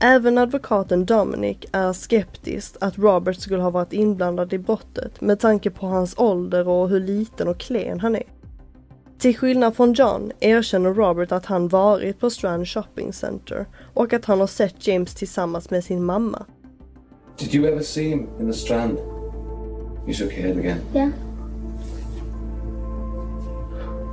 Även 0.00 0.38
advokaten 0.38 1.06
Dominic 1.06 1.58
är 1.72 1.92
skeptisk 1.92 2.76
att 2.80 2.98
Robert 2.98 3.36
skulle 3.40 3.62
ha 3.62 3.70
varit 3.70 3.92
inblandad 3.92 4.52
i 4.52 4.58
brottet 4.58 5.20
med 5.20 5.40
tanke 5.40 5.70
på 5.70 5.86
hans 5.86 6.18
ålder 6.18 6.68
och 6.68 6.88
hur 6.88 7.00
liten 7.00 7.48
och 7.48 7.58
klen 7.58 8.00
han 8.00 8.16
är. 8.16 8.39
Till 9.20 9.36
skillnad 9.36 9.76
från 9.76 9.92
John 9.92 10.32
erkänner 10.40 10.94
Robert 10.94 11.32
att 11.32 11.46
han 11.46 11.68
varit 11.68 12.20
på 12.20 12.30
Strand 12.30 12.68
Shopping 12.68 13.12
Center 13.12 13.66
och 13.94 14.12
att 14.12 14.24
han 14.24 14.40
har 14.40 14.46
sett 14.46 14.86
James 14.86 15.14
tillsammans 15.14 15.70
med 15.70 15.84
sin 15.84 16.04
mamma. 16.04 16.46
Did 17.38 17.54
you 17.54 17.66
ever 17.66 17.82
see 17.82 18.08
him 18.08 18.28
in 18.40 18.52
the 18.52 18.58
Strand? 18.58 18.98
You 20.06 20.14
shook 20.14 20.32
your 20.32 20.46
head 20.46 20.58
again. 20.58 20.80
Yeah. 20.94 21.10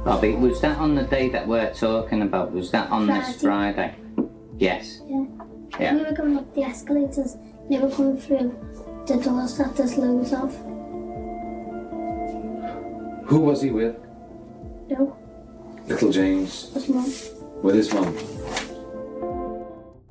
Bobby, 0.05 0.35
was 0.35 0.61
that 0.61 0.77
on 0.77 0.95
the 0.95 1.03
day 1.15 1.29
that 1.31 1.47
we're 1.47 1.73
talking 1.73 2.21
about? 2.21 2.53
Was 2.53 2.71
that 2.71 2.91
on 2.91 3.07
this 3.07 3.41
Friday? 3.41 3.95
Yes. 4.59 5.01
Yeah. 5.09 5.25
Yeah. 5.79 5.95
We 5.95 6.03
were 6.03 6.15
going 6.15 6.37
up 6.37 6.53
the 6.55 6.63
escalators. 6.63 7.37
They 7.69 7.79
were 7.79 7.91
coming 7.91 8.17
through 8.17 8.51
the 9.07 9.15
doors 9.15 9.57
that 9.57 9.75
there's 9.75 9.97
loads 9.97 10.33
of. 10.33 10.53
Who 13.29 13.39
was 13.39 13.61
he 13.61 13.71
with? 13.71 14.06
No, 14.89 15.15
Little 15.87 16.11
James. 16.11 16.71
was 16.73 16.87
mum. 16.87 17.05
With 17.63 17.75
his 17.75 17.93
mum. 17.93 18.13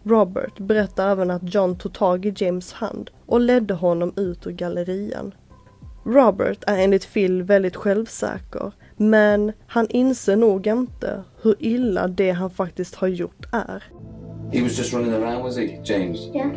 Robert 0.05 0.59
berättar 0.59 1.13
även 1.13 1.31
att 1.31 1.55
John 1.55 1.79
tog 1.79 1.93
tag 1.95 2.27
i 2.27 2.35
James 2.37 2.73
hand 2.73 3.11
och 3.27 3.41
ledde 3.41 3.75
honom 3.75 4.13
ut 4.17 4.47
ur 4.47 4.51
gallerian. 4.51 5.35
Robert 6.05 6.65
är 6.67 6.79
enligt 6.79 7.13
Phil 7.13 7.43
väldigt 7.43 7.77
självsäker, 7.77 8.73
men 8.97 9.53
han 9.67 9.87
inser 9.91 10.37
nog 10.37 10.67
inte 10.67 11.23
hur 11.43 11.57
illa 11.59 12.09
det 12.09 12.31
han 12.31 12.51
faktiskt 12.51 12.95
har 12.95 13.09
gjort 13.09 13.47
är. 13.53 13.85
He 14.53 14.63
was 14.63 14.79
just 14.79 14.93
running 14.95 15.13
around, 15.15 15.45
was 15.45 15.57
he, 15.57 15.81
James? 15.85 16.19
Yeah. 16.35 16.51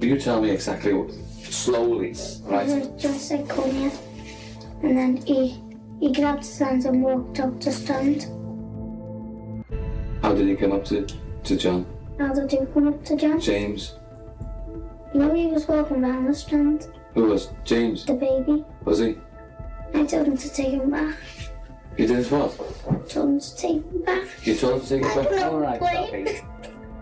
Will 0.00 0.10
you 0.10 0.20
tell 0.20 0.40
me 0.40 0.50
exactly 0.52 0.92
what? 0.92 1.10
Slowly, 1.50 2.14
right? 2.48 3.00
Said, 3.00 3.48
come 3.48 3.70
here. 3.70 3.90
And 4.82 4.96
then 4.96 5.16
he, 5.16 5.54
he 6.02 6.12
grabbed 6.12 6.40
his 6.40 6.58
hands 6.58 6.84
and 6.84 7.00
walked 7.00 7.38
up 7.38 7.60
the 7.60 7.70
stand. 7.70 8.26
How 10.20 10.34
did 10.34 10.48
he 10.48 10.56
come 10.56 10.72
up 10.72 10.84
to, 10.86 11.06
to 11.44 11.56
John? 11.56 11.86
How 12.18 12.34
did 12.34 12.50
he 12.50 12.58
come 12.74 12.88
up 12.88 13.04
to 13.04 13.14
John? 13.14 13.40
James? 13.40 13.94
No, 15.14 15.32
he 15.32 15.46
was 15.46 15.68
walking 15.68 16.02
around 16.02 16.26
the 16.26 16.34
strand. 16.34 16.88
Who 17.14 17.26
was? 17.26 17.50
James? 17.62 18.04
The 18.04 18.14
baby. 18.14 18.64
Was 18.84 18.98
he? 18.98 19.16
I 19.94 20.04
told 20.04 20.26
him 20.26 20.36
to 20.36 20.52
take 20.52 20.72
him 20.72 20.90
back. 20.90 21.14
You 21.96 22.08
did 22.08 22.28
what? 22.32 22.56
told 23.08 23.28
him 23.28 23.38
to 23.40 23.56
take 23.56 23.84
him 23.84 24.02
back. 24.02 24.26
You 24.42 24.56
told 24.56 24.74
him 24.74 24.80
to 24.80 24.88
take 24.88 25.04
him 25.04 25.24
back? 25.24 25.44
All 25.44 25.60
right, 25.60 25.78
Bobby. 25.78 26.40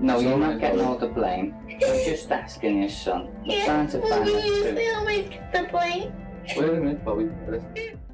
No, 0.00 0.18
you're 0.18 0.36
not 0.36 0.60
getting 0.60 0.82
all 0.82 0.98
the 0.98 1.06
blame. 1.06 1.54
I'm 1.70 1.80
just 1.80 2.30
asking 2.30 2.80
your 2.82 2.90
son. 2.90 3.30
I'm 3.48 3.64
trying 3.64 3.88
to 3.88 4.00
find 4.02 4.26
the 4.26 4.32
truth. 4.32 5.52
the 5.54 5.68
blame. 5.70 6.12
Wait 6.54 6.68
a 6.68 6.72
minute, 6.72 7.02
Bobby. 7.02 7.30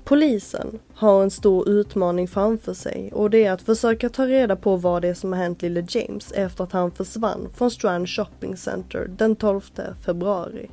Polisen 0.07 0.79
har 0.95 1.23
en 1.23 1.31
stor 1.31 1.69
utmaning 1.69 2.29
framför 2.29 2.75
sig 2.75 3.11
och 3.13 3.31
det 3.31 3.45
är 3.45 3.53
att 3.53 3.63
försöka 3.63 4.09
ta 4.09 4.27
reda 4.27 4.57
på 4.57 4.77
vad 4.77 5.03
det 5.03 5.09
är 5.09 5.15
som 5.15 5.33
har 5.33 5.41
hänt 5.41 5.63
lille 5.63 5.87
James 5.89 6.33
efter 6.33 6.65
att 6.65 6.73
han 6.73 6.91
försvann 6.91 7.49
från 7.55 7.71
Strand 7.71 8.09
Shopping 8.09 8.57
Center 8.57 9.11
den 9.19 9.37
12 9.37 9.61
februari. 10.05 10.71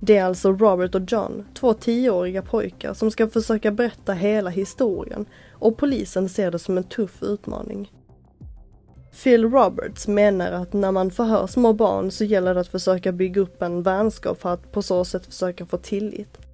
Det 0.00 0.16
är 0.16 0.24
alltså 0.24 0.52
Robert 0.52 0.94
och 0.94 1.12
John, 1.12 1.44
två 1.54 1.74
tioåriga 1.74 2.42
pojkar 2.42 2.94
som 2.94 3.10
ska 3.10 3.28
försöka 3.28 3.70
berätta 3.70 4.12
hela 4.12 4.50
historien 4.50 5.26
och 5.52 5.76
polisen 5.76 6.28
ser 6.28 6.50
det 6.50 6.58
som 6.58 6.78
en 6.78 6.84
tuff 6.84 7.22
utmaning. 7.22 7.92
Phil 9.22 9.44
Roberts 9.44 10.08
menar 10.08 10.52
att 10.52 10.72
när 10.72 10.92
man 10.92 11.10
förhör 11.10 11.46
små 11.46 11.72
barn 11.72 12.10
så 12.10 12.24
gäller 12.24 12.54
det 12.54 12.60
att 12.60 12.68
försöka 12.68 13.12
bygga 13.12 13.40
upp 13.40 13.62
en 13.62 13.82
vänskap 13.82 14.40
för 14.40 14.48
att 14.48 14.72
på 14.72 14.82
så 14.82 15.04
sätt 15.04 15.26
försöka 15.26 15.66
få 15.66 15.76
tillit. 15.76 16.45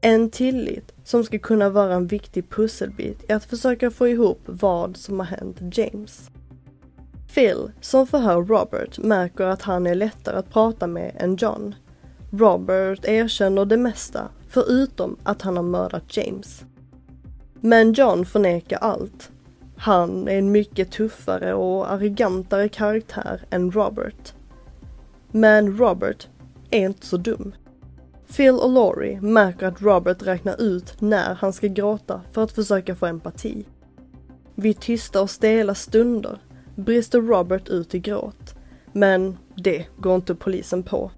En 0.00 0.30
tillit 0.30 0.92
som 1.04 1.24
ska 1.24 1.38
kunna 1.38 1.70
vara 1.70 1.94
en 1.94 2.06
viktig 2.06 2.50
pusselbit 2.50 3.24
i 3.28 3.32
att 3.32 3.44
försöka 3.44 3.90
få 3.90 4.08
ihop 4.08 4.40
vad 4.46 4.96
som 4.96 5.18
har 5.20 5.26
hänt 5.26 5.78
James. 5.78 6.30
Phil, 7.34 7.70
som 7.80 8.06
förhör 8.06 8.42
Robert, 8.42 8.98
märker 8.98 9.44
att 9.44 9.62
han 9.62 9.86
är 9.86 9.94
lättare 9.94 10.36
att 10.36 10.50
prata 10.50 10.86
med 10.86 11.12
än 11.18 11.36
John. 11.36 11.74
Robert 12.32 13.04
erkänner 13.04 13.64
det 13.64 13.76
mesta, 13.76 14.28
förutom 14.48 15.16
att 15.22 15.42
han 15.42 15.56
har 15.56 15.64
mördat 15.64 16.16
James. 16.16 16.64
Men 17.60 17.92
John 17.92 18.26
förnekar 18.26 18.78
allt. 18.78 19.30
Han 19.76 20.28
är 20.28 20.38
en 20.38 20.52
mycket 20.52 20.90
tuffare 20.90 21.54
och 21.54 21.92
arrogantare 21.92 22.68
karaktär 22.68 23.42
än 23.50 23.70
Robert. 23.70 24.34
Men 25.30 25.78
Robert 25.78 26.28
är 26.70 26.80
inte 26.80 27.06
så 27.06 27.16
dum. 27.16 27.54
Phil 28.36 28.54
och 28.54 28.70
Laurie 28.70 29.20
märker 29.20 29.66
att 29.66 29.82
Robert 29.82 30.22
räknar 30.22 30.62
ut 30.62 31.00
när 31.00 31.34
han 31.34 31.52
ska 31.52 31.66
gråta 31.66 32.20
för 32.32 32.42
att 32.42 32.52
försöka 32.52 32.94
få 32.94 33.06
empati. 33.06 33.66
Vid 34.54 34.80
tysta 34.80 35.22
och 35.22 35.30
stela 35.30 35.74
stunder 35.74 36.38
brister 36.74 37.20
Robert 37.20 37.68
ut 37.68 37.94
i 37.94 37.98
gråt. 37.98 38.54
Men 38.92 39.38
det 39.54 39.86
går 39.96 40.14
inte 40.14 40.34
polisen 40.34 40.82
på. 40.82 41.10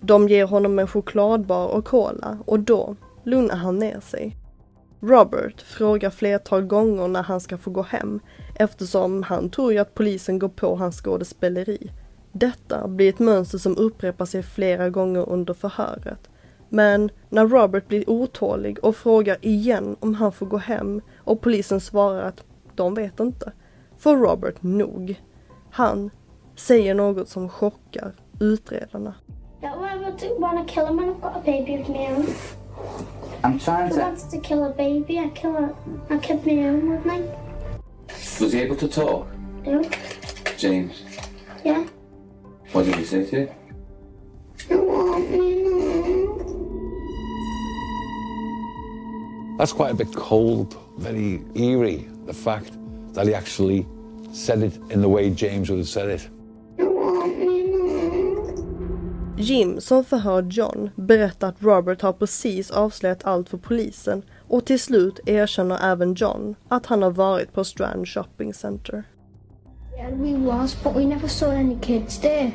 De 0.00 0.28
ger 0.28 0.44
honom 0.44 0.78
en 0.78 0.86
chokladbar 0.86 1.66
och 1.66 1.84
cola 1.84 2.38
och 2.46 2.60
då 2.60 2.96
lugnar 3.24 3.56
han 3.56 3.78
ner 3.78 4.00
sig. 4.00 4.36
Robert 5.00 5.62
frågar 5.62 6.10
flertal 6.10 6.62
gånger 6.62 7.08
när 7.08 7.22
han 7.22 7.40
ska 7.40 7.58
få 7.58 7.70
gå 7.70 7.82
hem 7.82 8.20
eftersom 8.54 9.22
han 9.22 9.50
tror 9.50 9.72
ju 9.72 9.78
att 9.78 9.94
polisen 9.94 10.38
går 10.38 10.48
på 10.48 10.76
hans 10.76 10.96
skådespeleri. 11.00 11.90
Detta 12.32 12.88
blir 12.88 13.08
ett 13.08 13.18
mönster 13.18 13.58
som 13.58 13.76
upprepar 13.76 14.24
sig 14.24 14.42
flera 14.42 14.90
gånger 14.90 15.28
under 15.28 15.54
förhöret. 15.54 16.28
Men 16.68 17.10
när 17.28 17.46
Robert 17.46 17.88
blir 17.88 18.10
otålig 18.10 18.78
och 18.84 18.96
frågar 18.96 19.36
igen 19.40 19.96
om 20.00 20.14
han 20.14 20.32
får 20.32 20.46
gå 20.46 20.56
hem 20.56 21.00
och 21.18 21.40
polisen 21.40 21.80
svarar 21.80 22.22
att 22.22 22.44
de 22.74 22.94
vet 22.94 23.20
inte, 23.20 23.52
får 23.98 24.16
Robert 24.16 24.62
nog. 24.62 25.20
Han 25.70 26.10
säger 26.56 26.94
något 26.94 27.28
som 27.28 27.48
chockar 27.48 28.12
utredarna. 28.40 29.14
Don't 29.60 29.92
ever 29.92 30.38
want 30.40 30.68
to 30.68 30.74
kill 30.74 30.86
him 30.86 30.96
when 30.96 31.08
I've 31.08 31.20
got 31.20 31.36
a 31.36 31.42
baby 31.44 31.82
of 31.82 31.88
my 31.88 32.06
own. 32.06 32.26
I'm 33.42 33.58
trying 33.58 33.86
If 33.88 33.92
I 33.92 33.96
to. 33.96 34.00
wanted 34.02 34.30
to 34.30 34.40
kill 34.40 34.62
a 34.64 34.70
baby, 34.76 35.18
I 35.18 35.30
kill 35.34 35.56
a, 35.56 35.68
I 36.10 36.18
kill 36.18 36.40
my 36.44 36.68
own, 36.68 36.88
wouldn't 36.90 37.12
I? 37.12 37.22
Was 38.40 38.52
he 38.52 38.60
able 38.60 38.76
to 38.76 38.88
talk? 38.88 39.26
No. 39.66 39.82
James? 40.56 41.02
Yeah. 41.64 41.84
What 42.72 42.84
did 42.84 42.94
he 42.96 43.04
say 43.04 43.24
to 43.24 43.36
you? 43.40 43.48
That's 49.58 49.72
quite 49.72 49.90
a 49.90 49.94
bit 49.94 50.14
cold, 50.14 50.76
very 50.98 51.42
eerie, 51.54 52.08
the 52.26 52.32
fact 52.32 52.72
that 53.14 53.26
he 53.26 53.34
actually 53.34 53.86
said 54.32 54.62
it 54.62 54.78
in 54.90 55.00
the 55.00 55.08
way 55.08 55.30
James 55.30 55.68
would 55.68 55.78
have 55.78 55.88
said 55.88 56.10
it. 56.10 56.28
Jim, 59.36 59.80
som 59.80 60.04
förhör 60.04 60.42
John, 60.42 60.90
berättar 60.96 61.48
att 61.48 61.62
Robert 61.62 62.02
har 62.02 62.12
precis 62.12 62.70
avslöjat 62.70 63.24
allt 63.24 63.48
för 63.48 63.58
polisen 63.58 64.22
och 64.48 64.64
till 64.64 64.80
slut 64.80 65.20
erkänner 65.26 65.78
även 65.82 66.14
John 66.14 66.54
att 66.68 66.86
han 66.86 67.02
har 67.02 67.10
varit 67.10 67.52
på 67.52 67.64
Strand 67.64 68.08
Shopping 68.08 68.54
Center. 68.54 69.02
Yeah, 69.96 70.10
we 70.14 70.36
was, 70.46 70.82
but 70.84 70.96
we 70.96 71.04
never 71.04 71.28
saw 71.28 71.56
any 71.60 71.76
kids 71.80 72.18
there. 72.18 72.52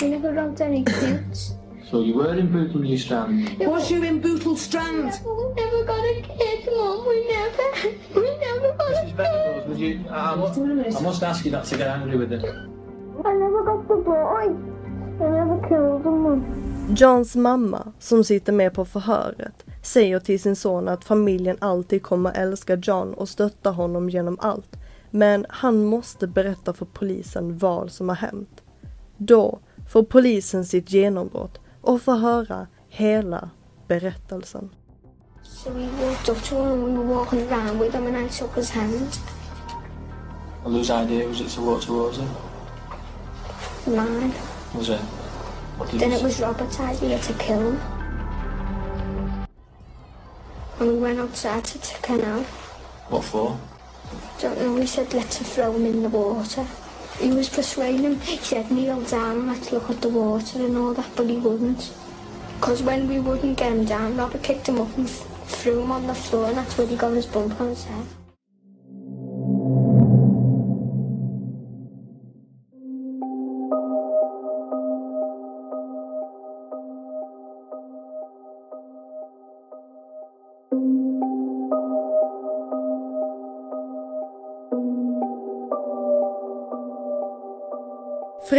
We 0.00 0.08
never 0.08 0.32
robbed 0.32 0.60
any 0.60 0.84
kids. 0.84 1.57
So 1.90 2.02
you 2.02 2.14
were 2.14 2.34
in 2.34 2.52
Bootle 2.52 2.80
New 2.80 2.98
Strand. 2.98 3.58
Was 3.60 3.90
you 3.90 4.02
in 4.02 4.20
Bootle 4.20 4.56
Strand? 4.56 5.20
we 5.24 5.54
never 5.54 5.84
got 5.84 6.04
a 6.04 6.20
kid, 6.20 6.68
Mum. 6.76 7.06
We 7.08 7.26
never. 7.26 7.66
We 8.14 8.36
never 8.36 8.76
got 8.76 8.90
a 8.90 9.06
kid. 9.06 9.68
Would 9.68 9.78
you, 9.78 10.04
um, 10.10 10.42
I 10.96 11.00
must 11.00 11.22
ask 11.22 11.46
you 11.46 11.50
not 11.50 11.64
to 11.64 11.78
get 11.78 11.86
angry 11.86 12.18
with 12.18 12.32
it. 12.32 12.44
I 12.44 13.32
never 13.32 13.64
got 13.64 13.88
the 13.88 13.96
boy. 13.96 14.54
I 15.20 15.30
never 15.30 15.68
killed 15.68 16.04
him, 16.04 16.22
Mum. 16.22 16.94
Johns 16.94 17.36
mamma, 17.36 17.92
som 17.98 18.24
sitter 18.24 18.52
med 18.52 18.74
på 18.74 18.84
förhöret, 18.84 19.64
säger 19.82 20.20
till 20.20 20.40
sin 20.40 20.56
son 20.56 20.88
att 20.88 21.04
familjen 21.04 21.56
alltid 21.60 22.02
kommer 22.02 22.32
älska 22.32 22.76
John 22.76 23.14
och 23.14 23.28
stötta 23.28 23.70
honom 23.70 24.10
genom 24.10 24.36
allt. 24.40 24.76
Men 25.10 25.46
han 25.48 25.84
måste 25.84 26.26
berätta 26.26 26.72
för 26.72 26.86
polisen 26.86 27.58
vad 27.58 27.90
som 27.90 28.08
har 28.08 28.16
hänt. 28.16 28.62
Då 29.16 29.58
får 29.88 30.02
polisen 30.02 30.64
sitt 30.64 30.92
genombrott 30.92 31.60
och 31.88 32.02
får 32.02 32.16
höra 32.16 32.66
hela 32.88 33.50
berättelsen. 33.86 34.70
So 35.42 35.70
we 35.70 35.86
walked 35.86 36.28
up 36.28 36.42
to 36.42 36.54
him 36.54 36.72
and 36.72 36.84
we 36.84 36.92
were 36.98 37.14
walking 37.14 37.52
around 37.52 37.80
with 37.80 37.94
him 37.94 38.06
and 38.06 38.16
I 38.16 38.28
took 38.28 38.56
his 38.56 38.70
hand. 38.70 39.18
And 40.64 40.74
whose 40.74 40.90
idea 40.90 41.28
was 41.28 41.40
it 41.40 41.48
to 41.54 41.62
walk 41.62 41.82
towards 41.86 42.18
him? 42.18 42.28
Mine. 43.86 44.32
Was 44.74 44.88
it? 44.88 45.00
What 45.78 45.90
did 45.90 46.00
Then 46.00 46.12
it 46.12 46.22
was 46.22 46.40
Robert's 46.40 46.80
idea 46.80 47.18
to 47.18 47.32
kill 47.32 47.60
him. 47.60 47.80
And 50.80 50.88
we 50.92 50.98
went 50.98 51.18
outside 51.18 51.64
to 51.64 51.78
the 51.78 51.98
canal. 52.02 52.44
What 53.08 53.24
for? 53.24 53.58
Don't 54.40 54.58
know, 54.58 54.76
he 54.76 54.86
said 54.86 55.14
let's 55.14 55.38
throw 55.54 55.72
him 55.72 55.86
in 55.86 56.02
the 56.02 56.08
water. 56.08 56.66
He 57.18 57.30
was 57.30 57.48
persuading 57.48 58.02
him. 58.02 58.20
He 58.20 58.36
said, 58.36 58.70
kneel 58.70 59.00
down, 59.02 59.48
let's 59.48 59.72
look 59.72 59.90
at 59.90 60.00
the 60.00 60.08
water 60.08 60.58
and 60.64 60.76
all 60.76 60.94
that, 60.94 61.10
but 61.16 61.28
he 61.28 61.36
wouldn't. 61.36 61.92
Because 62.60 62.82
when 62.82 63.08
we 63.08 63.18
wouldn't 63.18 63.58
get 63.58 63.72
him 63.72 63.84
down, 63.84 64.16
Robert 64.16 64.42
kicked 64.42 64.68
him 64.68 64.80
up 64.80 64.96
and 64.96 65.10
threw 65.10 65.80
him 65.82 65.90
on 65.90 66.06
the 66.06 66.14
floor, 66.14 66.46
and 66.46 66.58
that's 66.58 66.78
where 66.78 66.86
he 66.86 66.96
got 66.96 67.12
his 67.14 67.26
bump 67.26 67.60
on 67.60 67.68
his 67.68 67.84
head. 67.84 68.06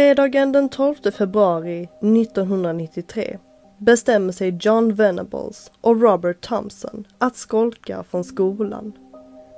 Fredagen 0.00 0.52
den 0.52 0.68
12 0.68 0.94
februari 1.12 1.82
1993 1.82 3.38
bestämmer 3.78 4.32
sig 4.32 4.58
John 4.60 4.94
Venables 4.94 5.70
och 5.80 6.02
Robert 6.02 6.40
Thompson 6.40 7.04
att 7.18 7.36
skolka 7.36 8.04
från 8.10 8.24
skolan. 8.24 8.92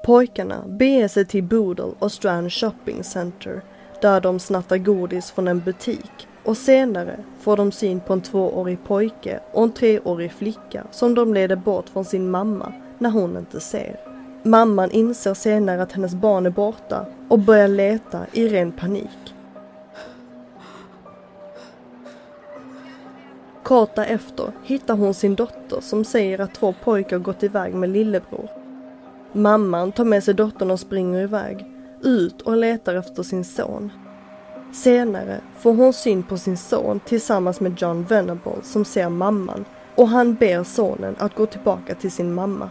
Pojkarna 0.05 0.65
beger 0.67 1.09
sig 1.09 1.27
till 1.27 1.45
Boodle 1.45 1.93
och 1.99 2.13
Strand 2.13 2.53
Shopping 2.53 3.05
Center 3.05 3.63
där 4.01 4.21
de 4.21 4.39
snattar 4.39 4.79
godis 4.79 5.31
från 5.31 5.49
en 5.49 5.61
butik 5.61 6.29
och 6.45 6.57
senare 6.57 7.25
får 7.41 7.57
de 7.57 7.73
syn 7.73 8.01
på 8.01 8.13
en 8.13 8.21
tvåårig 8.21 8.85
pojke 8.85 9.41
och 9.53 9.63
en 9.63 9.73
treårig 9.73 10.33
flicka 10.33 10.87
som 10.91 11.15
de 11.15 11.35
leder 11.35 11.57
bort 11.57 11.89
från 11.89 12.05
sin 12.05 12.31
mamma 12.31 12.73
när 12.99 13.11
hon 13.11 13.37
inte 13.37 13.61
ser. 13.61 14.01
Mamman 14.43 14.91
inser 14.91 15.35
senare 15.35 15.83
att 15.83 15.93
hennes 15.93 16.15
barn 16.15 16.47
är 16.47 16.51
borta 16.51 17.07
och 17.29 17.39
börjar 17.39 17.69
leta 17.69 18.27
i 18.33 18.49
ren 18.49 18.73
panik. 18.73 19.35
Kort 23.73 23.95
därefter 23.95 24.53
hittar 24.63 24.97
hon 24.97 25.15
sin 25.15 25.35
dotter 25.35 25.81
som 25.81 26.05
säger 26.05 26.39
att 26.39 26.55
två 26.55 26.75
pojkar 26.85 27.19
gått 27.19 27.43
iväg 27.43 27.75
med 27.75 27.91
lillebror. 27.91 28.49
Mamman 29.33 29.93
tar 29.93 30.05
med 30.05 30.25
sig 30.25 30.35
dottern 30.35 30.71
och 30.71 30.81
springer 30.81 31.21
iväg, 31.21 31.67
ut 32.03 32.43
och 32.43 32.57
letar 32.57 32.95
efter 32.95 33.23
sin 33.23 33.45
son. 33.45 33.93
Senare 34.73 35.41
får 35.59 35.75
hon 35.75 35.93
syn 35.93 36.23
på 36.23 36.37
sin 36.37 36.57
son 36.57 37.01
tillsammans 37.01 37.61
med 37.61 37.83
John 37.83 38.05
Venable 38.05 38.63
som 38.63 38.85
ser 38.85 39.09
mamman 39.09 39.65
och 39.97 40.09
han 40.09 40.35
ber 40.35 40.65
sonen 40.65 41.17
att 41.19 41.35
gå 41.35 41.47
tillbaka 41.47 41.95
till 41.95 42.13
sin 42.13 42.35
mamma. 42.35 42.71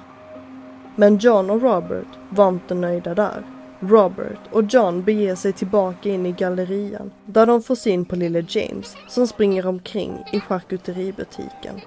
Men 0.95 1.17
John 1.17 1.49
och 1.49 1.61
Robert 1.61 2.19
var 2.29 2.49
inte 2.49 2.73
nöjda 2.73 3.15
där. 3.15 3.43
Robert 3.83 4.39
och 4.51 4.63
John 4.63 5.03
beger 5.03 5.35
sig 5.35 5.53
tillbaka 5.53 6.09
in 6.09 6.25
i 6.25 6.31
gallerian 6.31 7.11
där 7.25 7.45
de 7.45 7.61
får 7.63 7.75
syn 7.75 8.05
på 8.05 8.15
lille 8.15 8.45
James 8.49 8.95
som 9.07 9.27
springer 9.27 9.67
omkring 9.67 10.23
i 10.31 10.39
charkuteributiken. 10.39 11.81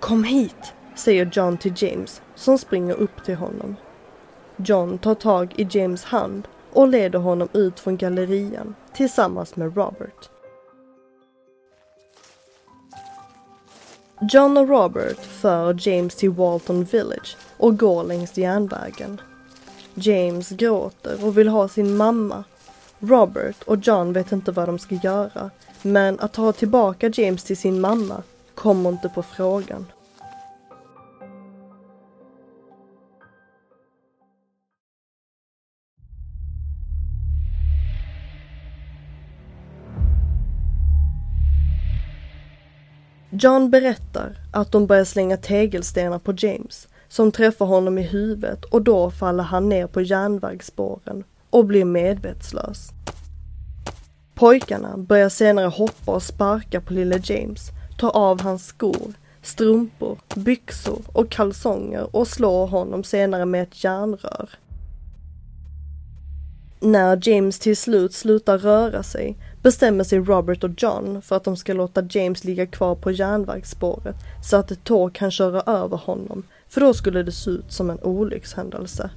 Kom 0.00 0.24
hit, 0.24 0.74
säger 0.94 1.30
John 1.32 1.56
till 1.56 1.72
James 1.76 2.22
som 2.34 2.58
springer 2.58 2.94
upp 2.94 3.24
till 3.24 3.34
honom. 3.34 3.76
John 4.56 4.98
tar 4.98 5.14
tag 5.14 5.54
i 5.56 5.68
James 5.70 6.04
hand 6.04 6.48
och 6.72 6.88
leder 6.88 7.18
honom 7.18 7.48
ut 7.52 7.80
från 7.80 7.96
gallerian 7.96 8.74
tillsammans 8.92 9.56
med 9.56 9.76
Robert. 9.76 10.30
John 14.32 14.56
och 14.56 14.68
Robert 14.68 15.20
för 15.20 15.88
James 15.88 16.14
till 16.14 16.30
Walton 16.30 16.84
Village 16.84 17.36
och 17.56 17.78
går 17.78 18.04
längs 18.04 18.38
järnvägen. 18.38 19.20
James 19.94 20.50
gråter 20.50 21.24
och 21.24 21.38
vill 21.38 21.48
ha 21.48 21.68
sin 21.68 21.96
mamma. 21.96 22.44
Robert 22.98 23.62
och 23.62 23.76
John 23.76 24.12
vet 24.12 24.32
inte 24.32 24.52
vad 24.52 24.68
de 24.68 24.78
ska 24.78 24.94
göra, 24.94 25.50
men 25.82 26.20
att 26.20 26.32
ta 26.32 26.52
tillbaka 26.52 27.10
James 27.14 27.44
till 27.44 27.56
sin 27.56 27.80
mamma 27.80 28.22
kommer 28.54 28.90
inte 28.90 29.08
på 29.08 29.22
frågan. 29.22 29.86
John 43.30 43.70
berättar 43.70 44.38
att 44.52 44.72
de 44.72 44.86
börjar 44.86 45.04
slänga 45.04 45.36
tegelstenar 45.36 46.18
på 46.18 46.34
James 46.36 46.88
som 47.14 47.32
träffar 47.32 47.66
honom 47.66 47.98
i 47.98 48.02
huvudet 48.02 48.64
och 48.64 48.82
då 48.82 49.10
faller 49.10 49.42
han 49.42 49.68
ner 49.68 49.86
på 49.86 50.00
järnvägsspåren 50.00 51.24
och 51.50 51.64
blir 51.64 51.84
medvetslös. 51.84 52.88
Pojkarna 54.34 54.96
börjar 54.96 55.28
senare 55.28 55.66
hoppa 55.66 56.12
och 56.12 56.22
sparka 56.22 56.80
på 56.80 56.92
lille 56.92 57.20
James, 57.24 57.70
tar 57.98 58.16
av 58.16 58.40
hans 58.40 58.66
skor, 58.66 59.12
strumpor, 59.42 60.18
byxor 60.34 61.02
och 61.12 61.30
kalsonger 61.30 62.16
och 62.16 62.28
slår 62.28 62.66
honom 62.66 63.04
senare 63.04 63.44
med 63.44 63.62
ett 63.62 63.84
järnrör. 63.84 64.50
När 66.80 67.28
James 67.28 67.58
till 67.58 67.76
slut 67.76 68.14
slutar 68.14 68.58
röra 68.58 69.02
sig 69.02 69.36
bestämmer 69.62 70.04
sig 70.04 70.18
Robert 70.18 70.64
och 70.64 70.70
John 70.82 71.22
för 71.22 71.36
att 71.36 71.44
de 71.44 71.56
ska 71.56 71.72
låta 71.72 72.02
James 72.10 72.44
ligga 72.44 72.66
kvar 72.66 72.94
på 72.94 73.10
järnvägsspåret 73.10 74.16
så 74.44 74.56
att 74.56 74.70
ett 74.70 74.84
tåg 74.84 75.14
kan 75.14 75.30
köra 75.30 75.60
över 75.60 75.96
honom, 75.96 76.42
för 76.74 76.80
då 76.80 76.94
skulle 76.94 77.22
det 77.22 77.32
se 77.32 77.50
ut 77.50 77.72
som 77.72 77.90
en 77.90 77.98
olyckshändelse. 78.02 79.10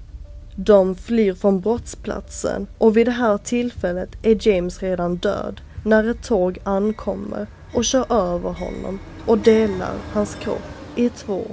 De 0.56 0.96
flyr 0.96 1.34
från 1.34 1.60
brottsplatsen 1.60 2.68
och 2.78 2.98
vid 2.98 3.08
det 3.08 3.12
här 3.12 3.38
tillfället 3.38 4.10
är 4.22 4.48
James 4.48 4.84
redan 4.84 5.16
död 5.16 5.62
när 5.86 6.10
ett 6.10 6.24
tåg 6.24 6.60
ankommer 6.64 7.48
och 7.74 7.86
kör 7.86 8.14
över 8.14 8.50
honom 8.50 9.00
och 9.26 9.38
delar 9.38 9.96
hans 10.14 10.36
kropp 10.36 10.68
i 10.96 11.10
två 11.10 11.44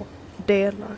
delar. 0.47 0.97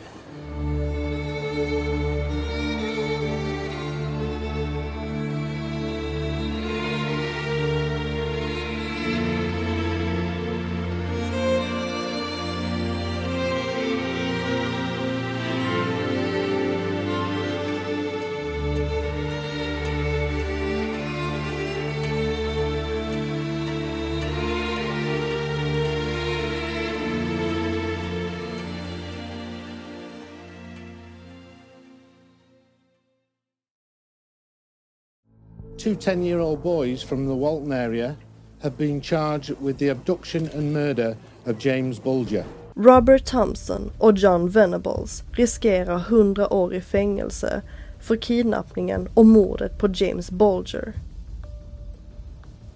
Two 35.87 35.95
10 35.95 36.23
year 36.23 36.39
old 36.39 36.63
boys 36.63 37.03
from 37.03 37.27
the 37.27 37.33
Walton 37.33 37.71
area 37.71 38.15
have 38.61 38.77
been 38.77 39.01
charged 39.01 39.55
with 39.61 39.77
the 39.77 39.89
abduction 39.89 40.49
and 40.53 40.73
murder 40.73 41.15
of 41.45 41.57
James 41.59 41.99
Bulger. 41.99 42.43
Robert 42.75 43.25
Thompson 43.25 43.91
och 43.99 44.17
John 44.17 44.49
Venables 44.49 45.23
riskerar 45.31 45.95
100 45.95 46.53
år 46.53 46.73
i 46.73 46.81
fängelse 46.81 47.61
för 47.99 48.15
kidnappningen 48.15 49.09
och 49.13 49.25
mordet 49.25 49.77
på 49.77 49.89
James 49.93 50.31
Bulger. 50.31 50.93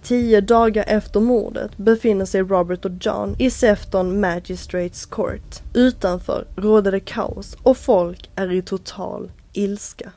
Tio 0.02 0.40
dagar 0.40 0.84
efter 0.86 1.20
mordet 1.20 1.76
befinner 1.76 2.24
sig 2.24 2.42
Robert 2.42 2.84
och 2.84 2.92
John 3.00 3.36
i 3.38 3.50
Sefton 3.50 4.20
Magistrates 4.20 5.06
Court. 5.06 5.62
Utanför 5.74 6.46
råder 6.56 6.92
det 6.92 7.00
kaos 7.00 7.56
och 7.62 7.76
folk 7.76 8.30
är 8.34 8.52
i 8.52 8.62
total 8.62 9.30
ilska. 9.52 10.12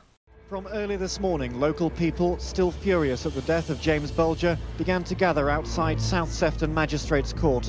From 0.48 0.68
early 0.68 0.94
this 0.94 1.18
morning, 1.18 1.58
local 1.58 1.90
people, 1.90 2.38
still 2.38 2.70
furious 2.70 3.26
at 3.26 3.34
the 3.34 3.42
death 3.42 3.68
of 3.68 3.80
James 3.80 4.12
Bulger, 4.12 4.56
began 4.78 5.02
to 5.02 5.16
gather 5.16 5.50
outside 5.50 6.00
South 6.00 6.30
Sefton 6.30 6.72
Magistrates 6.72 7.32
Court. 7.32 7.68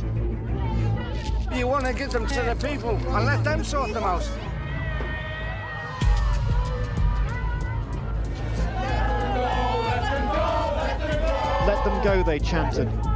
You 1.56 1.68
want 1.68 1.86
to 1.86 1.94
give 1.94 2.12
them 2.12 2.28
to 2.28 2.42
the 2.44 2.56
people 2.68 2.92
and 2.92 3.26
let 3.26 3.44
them 3.44 3.64
sort 3.64 3.94
them 3.94 4.04
out. 4.04 4.30
Let 11.66 11.84
them 11.84 12.04
go, 12.04 12.22
they 12.22 12.38
chanted. 12.38 13.07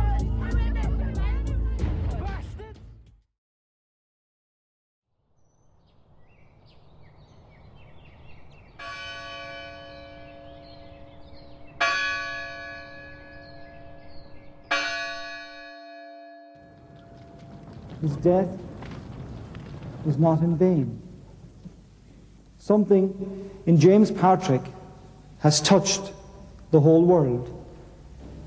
His 18.02 18.16
death 18.18 18.50
was 20.06 20.18
not 20.18 20.42
in 20.42 20.58
vain. 20.58 21.02
Something 22.58 23.50
in 23.66 23.80
James 23.80 24.12
Patrick 24.12 24.62
has 25.40 25.62
touched 25.62 26.12
the 26.72 26.80
whole 26.80 27.04
world, 27.04 27.50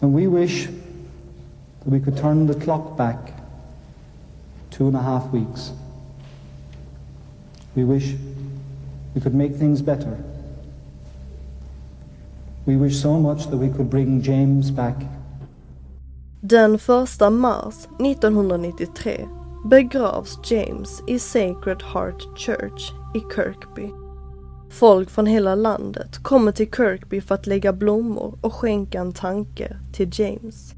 and 0.00 0.12
we 0.12 0.26
wish 0.26 0.66
that 0.66 1.86
we 1.86 2.00
could 2.00 2.16
turn 2.16 2.46
the 2.46 2.54
clock 2.54 2.96
back 2.96 3.32
two 4.70 4.88
and 4.88 4.96
a 4.96 5.02
half 5.02 5.26
weeks. 5.30 5.72
We 7.76 7.84
wish 7.84 8.14
we 9.14 9.20
could 9.20 9.34
make 9.34 9.54
things 9.54 9.82
better. 9.82 10.16
We 12.66 12.76
wish 12.76 12.96
so 12.96 13.20
much 13.20 13.48
that 13.50 13.56
we 13.56 13.68
could 13.68 13.90
bring 13.90 14.22
James 14.22 14.70
back. 14.70 14.96
Den 16.46 16.78
1 16.78 17.32
mars 17.38 17.88
1993 17.98 19.43
begravs 19.64 20.38
James 20.50 21.02
i 21.06 21.18
Sacred 21.18 21.82
Heart 21.82 22.38
Church 22.38 22.92
i 23.14 23.20
Kirkby. 23.34 23.90
Folk 24.70 25.10
från 25.10 25.26
hela 25.26 25.54
landet 25.54 26.18
kommer 26.22 26.52
till 26.52 26.70
Kirkby 26.70 27.20
för 27.20 27.34
att 27.34 27.46
lägga 27.46 27.72
blommor 27.72 28.38
och 28.40 28.54
skänka 28.54 29.00
en 29.00 29.12
tanke 29.12 29.76
till 29.92 30.10
James. 30.12 30.74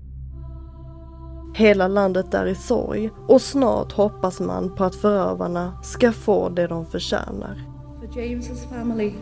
Hela 1.55 1.89
landet 1.89 2.34
är 2.34 2.47
i 2.47 2.55
sorg 2.55 3.11
och 3.28 3.43
snart 3.43 3.93
hoppas 3.93 4.41
man 4.41 4.76
på 4.76 4.84
att 4.84 4.95
förövarna 4.95 5.78
ska 5.82 6.12
få 6.12 6.49
det 6.49 6.66
de 6.66 6.87
förtjänar. 6.87 7.62
For 8.01 8.20
James's 8.20 8.68
family, 8.70 9.12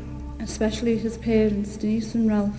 especially 0.41 0.97
his 0.97 1.19
parents, 1.19 1.79
Denise 1.79 2.19
and 2.19 2.31
Ralph, 2.31 2.59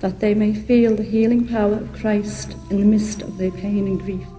that 0.00 0.20
they 0.20 0.34
may 0.34 0.54
feel 0.54 0.96
the 0.96 1.02
healing 1.02 1.48
power 1.48 1.72
of 1.72 2.00
Christ 2.00 2.48
in 2.70 2.78
the 2.78 2.86
midst 2.86 3.22
of 3.22 3.38
their 3.38 3.50
pain 3.50 3.86
and 3.88 4.02
grief. 4.02 4.31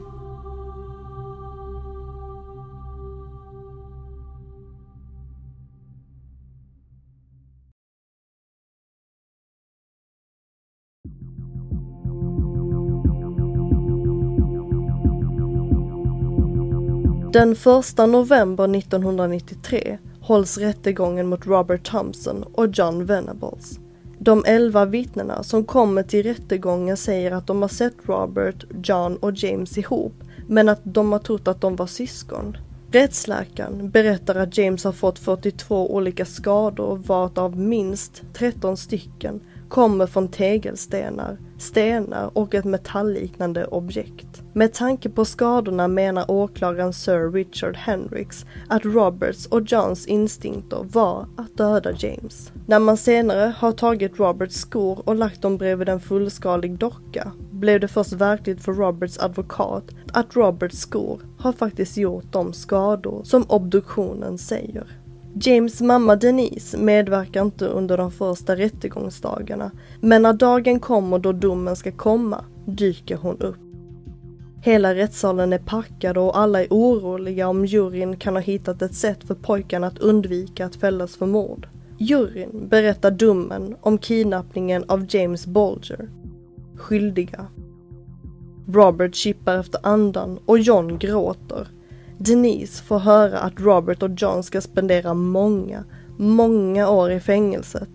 Den 17.33 17.51
1 17.51 17.97
november 17.97 18.75
1993 18.77 19.97
hålls 20.21 20.57
rättegången 20.57 21.27
mot 21.27 21.47
Robert 21.47 21.83
Thompson 21.83 22.43
och 22.43 22.67
John 22.67 23.05
Venables. 23.05 23.79
De 24.19 24.43
elva 24.45 24.85
vittnena 24.85 25.43
som 25.43 25.65
kommer 25.65 26.03
till 26.03 26.23
rättegången 26.23 26.97
säger 26.97 27.31
att 27.31 27.47
de 27.47 27.61
har 27.61 27.69
sett 27.69 27.93
Robert, 28.03 28.65
John 28.83 29.15
och 29.15 29.31
James 29.35 29.77
ihop, 29.77 30.13
men 30.47 30.69
att 30.69 30.81
de 30.83 31.11
har 31.11 31.19
trott 31.19 31.47
att 31.47 31.61
de 31.61 31.75
var 31.75 31.87
syskon. 31.87 32.57
Rättsläkaren 32.91 33.89
berättar 33.89 34.35
att 34.35 34.57
James 34.57 34.83
har 34.83 34.91
fått 34.91 35.19
42 35.19 35.93
olika 35.95 36.25
skador 36.25 36.95
varav 36.95 37.57
minst 37.57 38.23
13 38.33 38.77
stycken 38.77 39.41
kommer 39.73 40.07
från 40.07 40.27
tegelstenar, 40.27 41.37
stenar 41.57 42.31
och 42.33 42.55
ett 42.55 42.65
metallliknande 42.65 43.65
objekt. 43.65 44.43
Med 44.53 44.73
tanke 44.73 45.09
på 45.09 45.25
skadorna 45.25 45.87
menar 45.87 46.31
åklagaren 46.31 46.93
Sir 46.93 47.31
Richard 47.31 47.75
Hendricks 47.75 48.45
att 48.69 48.85
Roberts 48.85 49.45
och 49.45 49.61
Johns 49.71 50.07
instinkter 50.07 50.79
var 50.83 51.27
att 51.37 51.57
döda 51.57 51.91
James. 51.91 52.51
När 52.65 52.79
man 52.79 52.97
senare 52.97 53.53
har 53.57 53.71
tagit 53.71 54.19
Roberts 54.19 54.55
skor 54.55 55.01
och 55.05 55.15
lagt 55.15 55.41
dem 55.41 55.57
bredvid 55.57 55.89
en 55.89 55.99
fullskalig 55.99 56.77
docka 56.77 57.31
blev 57.51 57.79
det 57.79 57.87
först 57.87 58.13
verkligt 58.13 58.63
för 58.63 58.73
Roberts 58.73 59.19
advokat 59.19 59.83
att 60.13 60.35
Roberts 60.35 60.77
skor 60.77 61.21
har 61.37 61.53
faktiskt 61.53 61.97
gjort 61.97 62.31
de 62.31 62.53
skador 62.53 63.23
som 63.23 63.45
obduktionen 63.49 64.37
säger. 64.37 65.02
James 65.35 65.81
mamma 65.81 66.15
Denise 66.15 66.77
medverkar 66.77 67.41
inte 67.41 67.65
under 67.65 67.97
de 67.97 68.11
första 68.11 68.55
rättegångsdagarna, 68.55 69.71
men 70.01 70.21
när 70.21 70.33
dagen 70.33 70.79
kommer 70.79 71.19
då 71.19 71.31
domen 71.31 71.75
ska 71.75 71.91
komma 71.91 72.45
dyker 72.65 73.17
hon 73.17 73.37
upp. 73.39 73.57
Hela 74.61 74.95
rättssalen 74.95 75.53
är 75.53 75.59
packad 75.59 76.17
och 76.17 76.37
alla 76.37 76.61
är 76.61 76.67
oroliga 76.69 77.47
om 77.47 77.65
juryn 77.65 78.17
kan 78.17 78.35
ha 78.35 78.41
hittat 78.41 78.81
ett 78.81 78.95
sätt 78.95 79.23
för 79.23 79.35
pojkarna 79.35 79.87
att 79.87 79.97
undvika 79.97 80.65
att 80.65 80.75
fällas 80.75 81.15
för 81.15 81.25
mord. 81.25 81.67
Juryn 81.97 82.67
berättar 82.69 83.11
domen 83.11 83.75
om 83.81 83.97
kidnappningen 83.97 84.83
av 84.87 85.05
James 85.09 85.45
Bolger. 85.45 86.09
Skyldiga. 86.75 87.47
Robert 88.67 89.15
chippar 89.15 89.59
efter 89.59 89.79
andan 89.83 90.39
och 90.45 90.59
John 90.59 90.97
gråter. 90.97 91.67
Denise 92.25 92.83
får 92.83 92.99
höra 92.99 93.39
att 93.39 93.59
Robert 93.59 94.03
och 94.03 94.09
John 94.17 94.43
ska 94.43 94.61
spendera 94.61 95.13
många, 95.13 95.83
många 96.17 96.89
år 96.89 97.11
i 97.11 97.19
fängelset. 97.19 97.89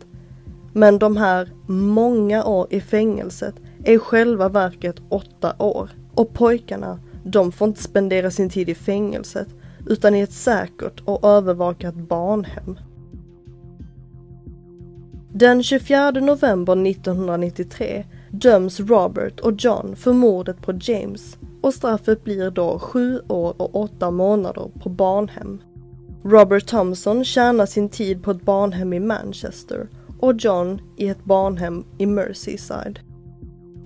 Men 0.72 0.98
de 0.98 1.16
här 1.16 1.52
många 1.66 2.44
år 2.44 2.66
i 2.70 2.80
fängelset 2.80 3.54
är 3.84 3.92
i 3.92 3.98
själva 3.98 4.48
verket 4.48 4.96
åtta 5.08 5.54
år. 5.58 5.90
Och 6.14 6.34
pojkarna, 6.34 7.00
de 7.24 7.52
får 7.52 7.68
inte 7.68 7.82
spendera 7.82 8.30
sin 8.30 8.50
tid 8.50 8.68
i 8.68 8.74
fängelset 8.74 9.48
utan 9.86 10.14
i 10.14 10.20
ett 10.20 10.32
säkert 10.32 11.02
och 11.04 11.24
övervakat 11.24 11.94
barnhem. 11.94 12.78
Den 15.32 15.62
24 15.62 16.10
november 16.10 16.86
1993 16.86 18.04
döms 18.30 18.80
Robert 18.80 19.40
och 19.40 19.52
John 19.58 19.96
för 19.96 20.12
mordet 20.12 20.62
på 20.62 20.72
James 20.80 21.38
och 21.60 21.74
straffet 21.74 22.24
blir 22.24 22.50
då 22.50 22.78
sju 22.78 23.20
år 23.28 23.54
och 23.58 23.76
åtta 23.76 24.10
månader 24.10 24.70
på 24.82 24.88
barnhem. 24.88 25.62
Robert 26.24 26.66
Thompson 26.66 27.24
tjänar 27.24 27.66
sin 27.66 27.88
tid 27.88 28.22
på 28.22 28.30
ett 28.30 28.42
barnhem 28.42 28.92
i 28.92 29.00
Manchester 29.00 29.88
och 30.20 30.34
John 30.38 30.80
i 30.96 31.08
ett 31.08 31.24
barnhem 31.24 31.84
i 31.98 32.06
Merseyside. 32.06 32.98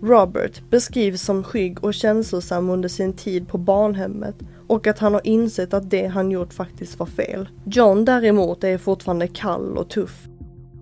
Robert 0.03 0.71
beskrivs 0.71 1.23
som 1.23 1.45
skygg 1.45 1.85
och 1.85 1.95
känslosam 1.95 2.71
under 2.71 2.89
sin 2.89 3.13
tid 3.13 3.49
på 3.49 3.59
barnhemmet 3.59 4.35
och 4.67 4.87
att 4.87 4.99
han 4.99 5.15
har 5.15 5.27
insett 5.27 5.75
att 5.75 5.91
det 5.91 6.07
han 6.07 6.31
gjort 6.31 6.53
faktiskt 6.53 6.99
var 6.99 7.07
fel. 7.07 7.49
John 7.65 8.05
däremot 8.05 8.65
är 8.65 8.79
fortfarande 8.79 9.29
kall 9.29 9.79
och 9.79 9.91
tuff. 9.91 10.29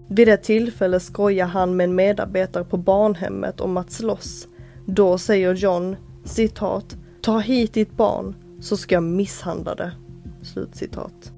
Vid 0.08 0.28
ett 0.28 0.42
tillfälle 0.42 1.00
skojar 1.00 1.46
han 1.46 1.76
med 1.76 1.84
en 1.84 1.94
medarbetare 1.94 2.64
på 2.64 2.76
barnhemmet 2.76 3.60
om 3.60 3.76
att 3.76 3.90
slåss. 3.90 4.48
Då 4.86 5.18
säger 5.18 5.54
John 5.54 5.96
citat, 6.24 6.96
ta 7.20 7.38
hit 7.38 7.74
ditt 7.74 7.96
barn 7.96 8.34
så 8.60 8.76
ska 8.76 8.94
jag 8.94 9.02
misshandla 9.02 9.74
det. 9.74 9.92
Slutcitat. 10.42 11.32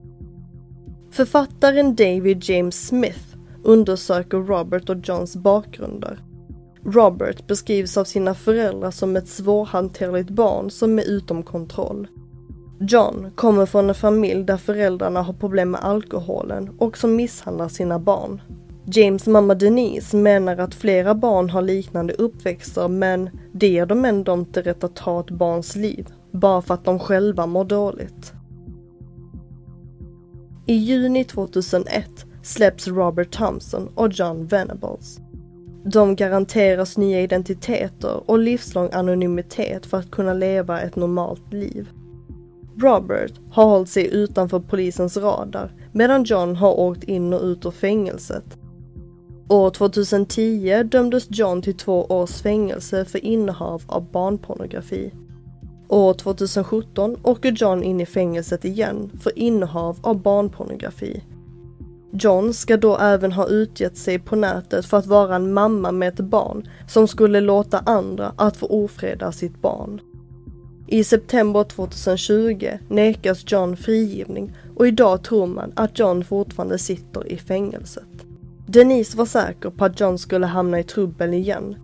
Författaren 1.11 1.95
David 1.95 2.45
James 2.45 2.87
Smith 2.87 3.37
undersöker 3.63 4.39
Robert 4.39 4.91
och 4.91 5.09
Johns 5.09 5.37
bakgrunder. 5.37 6.19
Robert 6.85 7.47
beskrivs 7.47 7.97
av 7.97 8.05
sina 8.05 8.35
föräldrar 8.35 8.91
som 8.91 9.17
ett 9.17 9.29
svårhanterligt 9.29 10.31
barn 10.31 10.71
som 10.71 10.99
är 10.99 11.03
utom 11.03 11.43
kontroll. 11.43 12.09
John 12.81 13.31
kommer 13.35 13.67
från 13.67 13.89
en 13.89 13.95
familj 13.95 14.45
där 14.45 14.57
föräldrarna 14.57 15.23
har 15.23 15.33
problem 15.33 15.71
med 15.71 15.85
alkoholen 15.85 16.71
och 16.79 16.99
som 16.99 17.17
misshandlar 17.17 17.69
sina 17.69 17.99
barn. 17.99 18.41
James 18.87 19.27
mamma 19.27 19.55
Denise 19.55 20.17
menar 20.17 20.57
att 20.57 20.75
flera 20.75 21.15
barn 21.15 21.51
har 21.51 21.63
liknande 21.63 22.13
uppväxter 22.13 22.89
men 22.89 23.31
det 23.53 23.69
ger 23.69 23.87
dem 23.87 24.05
ändå 24.05 24.33
inte 24.33 24.63
rätt 24.63 24.85
att 24.85 24.97
ta 24.97 25.21
ett 25.21 25.31
barns 25.31 25.77
liv, 25.77 26.07
bara 26.31 26.63
för 26.63 26.75
att 26.75 26.85
de 26.85 26.99
själva 26.99 27.47
mår 27.47 27.65
dåligt. 27.65 28.33
I 30.67 30.75
juni 30.75 31.25
2001 31.25 32.27
släpps 32.43 32.89
Robert 32.89 33.31
Thompson 33.31 33.89
och 33.95 34.13
John 34.13 34.47
Venables. 34.47 35.21
De 35.85 36.17
garanteras 36.17 36.99
nya 36.99 37.21
identiteter 37.21 38.31
och 38.31 38.39
livslång 38.39 38.89
anonymitet 38.93 39.87
för 39.87 39.99
att 39.99 40.11
kunna 40.11 40.35
leva 40.35 40.81
ett 40.81 40.97
normalt 40.97 41.53
liv. 41.53 41.89
Robert 42.77 43.33
har 43.51 43.65
hållit 43.65 43.89
sig 43.89 44.15
utanför 44.15 44.61
polisens 44.61 45.17
radar 45.17 45.73
medan 45.93 46.25
John 46.25 46.57
har 46.57 46.81
åkt 46.81 47.05
in 47.05 47.33
och 47.33 47.43
ut 47.43 47.67
ur 47.67 47.71
fängelset. 47.71 48.59
År 49.53 49.71
2010 49.71 50.83
dömdes 50.83 51.27
John 51.31 51.63
till 51.63 51.77
två 51.77 52.05
års 52.05 52.43
fängelse 52.43 53.05
för 53.05 53.25
innehav 53.25 53.83
av 53.87 54.11
barnpornografi. 54.11 55.13
År 55.89 56.15
2017 56.15 57.17
åker 57.23 57.53
John 57.53 57.83
in 57.83 58.01
i 58.01 58.07
fängelset 58.07 58.65
igen 58.65 59.11
för 59.23 59.39
innehav 59.39 59.99
av 60.03 60.23
barnpornografi. 60.23 61.23
John 62.13 62.55
ska 62.55 62.77
då 62.77 62.99
även 62.99 63.33
ha 63.33 63.49
utgett 63.49 63.97
sig 63.97 64.19
på 64.19 64.37
nätet 64.37 64.87
för 64.87 64.97
att 64.97 65.07
vara 65.07 65.37
en 65.37 65.53
mamma 65.53 65.93
med 65.93 66.09
ett 66.09 66.27
barn 66.27 66.69
som 66.89 67.09
skulle 67.09 67.41
låta 67.41 67.79
andra 67.79 68.33
att 68.37 68.57
få 68.57 68.67
ofreda 68.67 69.33
sitt 69.33 69.63
barn. 69.63 70.01
I 70.87 71.05
september 71.05 71.65
2020 71.65 72.69
nekas 72.89 73.45
John 73.47 73.77
frigivning 73.77 74.53
och 74.77 74.89
idag 74.89 75.25
tror 75.25 75.47
man 75.47 75.73
att 75.77 75.99
John 75.99 76.25
fortfarande 76.25 76.79
sitter 76.79 77.33
i 77.33 77.37
fängelset. 77.37 78.12
Denise 78.67 79.17
var 79.17 79.27
säker 79.27 79.71
på 79.71 79.85
att 79.85 80.01
John 80.01 80.19
skulle 80.19 80.47
hamna 80.47 80.79
i 80.79 80.85
trubbel 80.85 81.35
igen. 81.35 81.77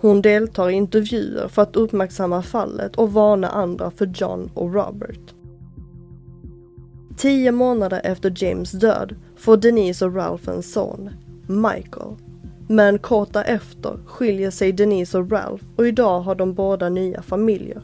Hon 0.00 0.22
deltar 0.22 0.68
i 0.70 0.72
intervjuer 0.72 1.48
för 1.48 1.62
att 1.62 1.76
uppmärksamma 1.76 2.42
fallet 2.42 2.96
och 2.96 3.12
varna 3.12 3.48
andra 3.48 3.90
för 3.90 4.06
John 4.06 4.50
och 4.54 4.74
Robert. 4.74 5.34
Tio 7.16 7.52
månader 7.52 8.00
efter 8.04 8.44
James 8.44 8.72
död 8.72 9.14
får 9.36 9.56
Denise 9.56 10.04
och 10.04 10.14
Ralph 10.14 10.48
en 10.48 10.62
son, 10.62 11.10
Michael. 11.46 12.16
Men 12.68 12.98
kort 12.98 13.32
därefter 13.32 13.98
skiljer 14.06 14.50
sig 14.50 14.72
Denise 14.72 15.18
och 15.18 15.32
Ralph 15.32 15.64
och 15.76 15.86
idag 15.86 16.20
har 16.20 16.34
de 16.34 16.54
båda 16.54 16.88
nya 16.88 17.22
familjer. 17.22 17.82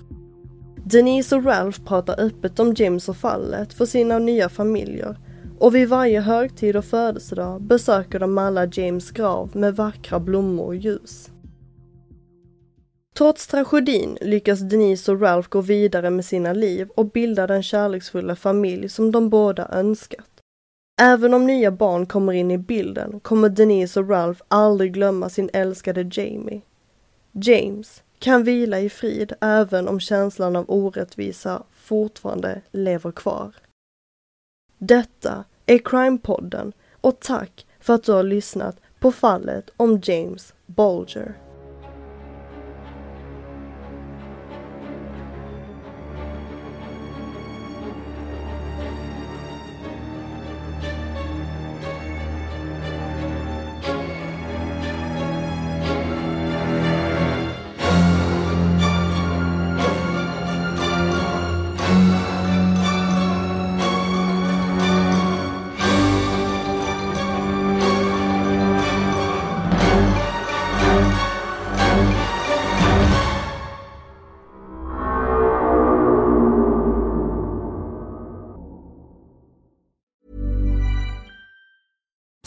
Denise 0.85 1.37
och 1.37 1.45
Ralph 1.45 1.85
pratar 1.85 2.21
öppet 2.21 2.59
om 2.59 2.75
James 2.77 3.09
och 3.09 3.17
fallet 3.17 3.73
för 3.73 3.87
sina 3.87 4.19
nya 4.19 4.49
familjer 4.49 5.17
och 5.59 5.75
vid 5.75 5.89
varje 5.89 6.21
högtid 6.21 6.77
och 6.77 6.85
födelsedag 6.85 7.63
besöker 7.63 8.19
de 8.19 8.39
alla 8.39 8.67
James 8.67 9.11
grav 9.11 9.57
med 9.57 9.77
vackra 9.77 10.21
blommor 10.21 10.67
och 10.67 10.77
ljus. 10.77 11.31
Trots 13.17 13.47
tragedin 13.47 14.19
lyckas 14.21 14.61
Denise 14.61 15.13
och 15.13 15.21
Ralph 15.21 15.49
gå 15.49 15.61
vidare 15.61 16.11
med 16.11 16.25
sina 16.25 16.53
liv 16.53 16.89
och 16.95 17.11
bilda 17.11 17.47
den 17.47 17.63
kärleksfulla 17.63 18.37
familj 18.37 18.89
som 18.89 19.13
de 19.13 19.31
båda 19.31 19.69
önskat. 19.73 20.29
Även 21.01 21.35
om 21.35 21.47
nya 21.47 21.71
barn 21.71 22.07
kommer 22.07 22.33
in 22.33 22.51
i 22.51 22.59
bilden 22.59 23.21
kommer 23.21 23.49
Denise 23.49 24.01
och 24.01 24.11
Ralph 24.11 24.43
aldrig 24.49 24.93
glömma 24.93 25.29
sin 25.29 25.51
älskade 25.53 26.11
Jamie. 26.13 26.61
James 27.33 28.03
kan 28.19 28.45
vila 28.45 28.81
i 28.81 28.91
frid 28.91 29.33
även 29.41 29.89
om 29.89 30.01
känslan 30.01 30.57
av 30.57 30.65
orättvisa 30.69 31.63
fortfarande 31.73 32.61
lever 32.73 33.13
kvar. 33.13 33.55
Detta 34.79 35.45
är 35.67 35.79
Crime-podden 35.79 36.73
och 37.01 37.21
tack 37.21 37.67
för 37.81 37.95
att 37.95 38.05
du 38.05 38.13
har 38.13 38.23
lyssnat 38.23 38.77
på 39.01 39.13
fallet 39.13 39.71
om 39.77 40.01
James 40.03 40.55
Bolger. 40.67 41.46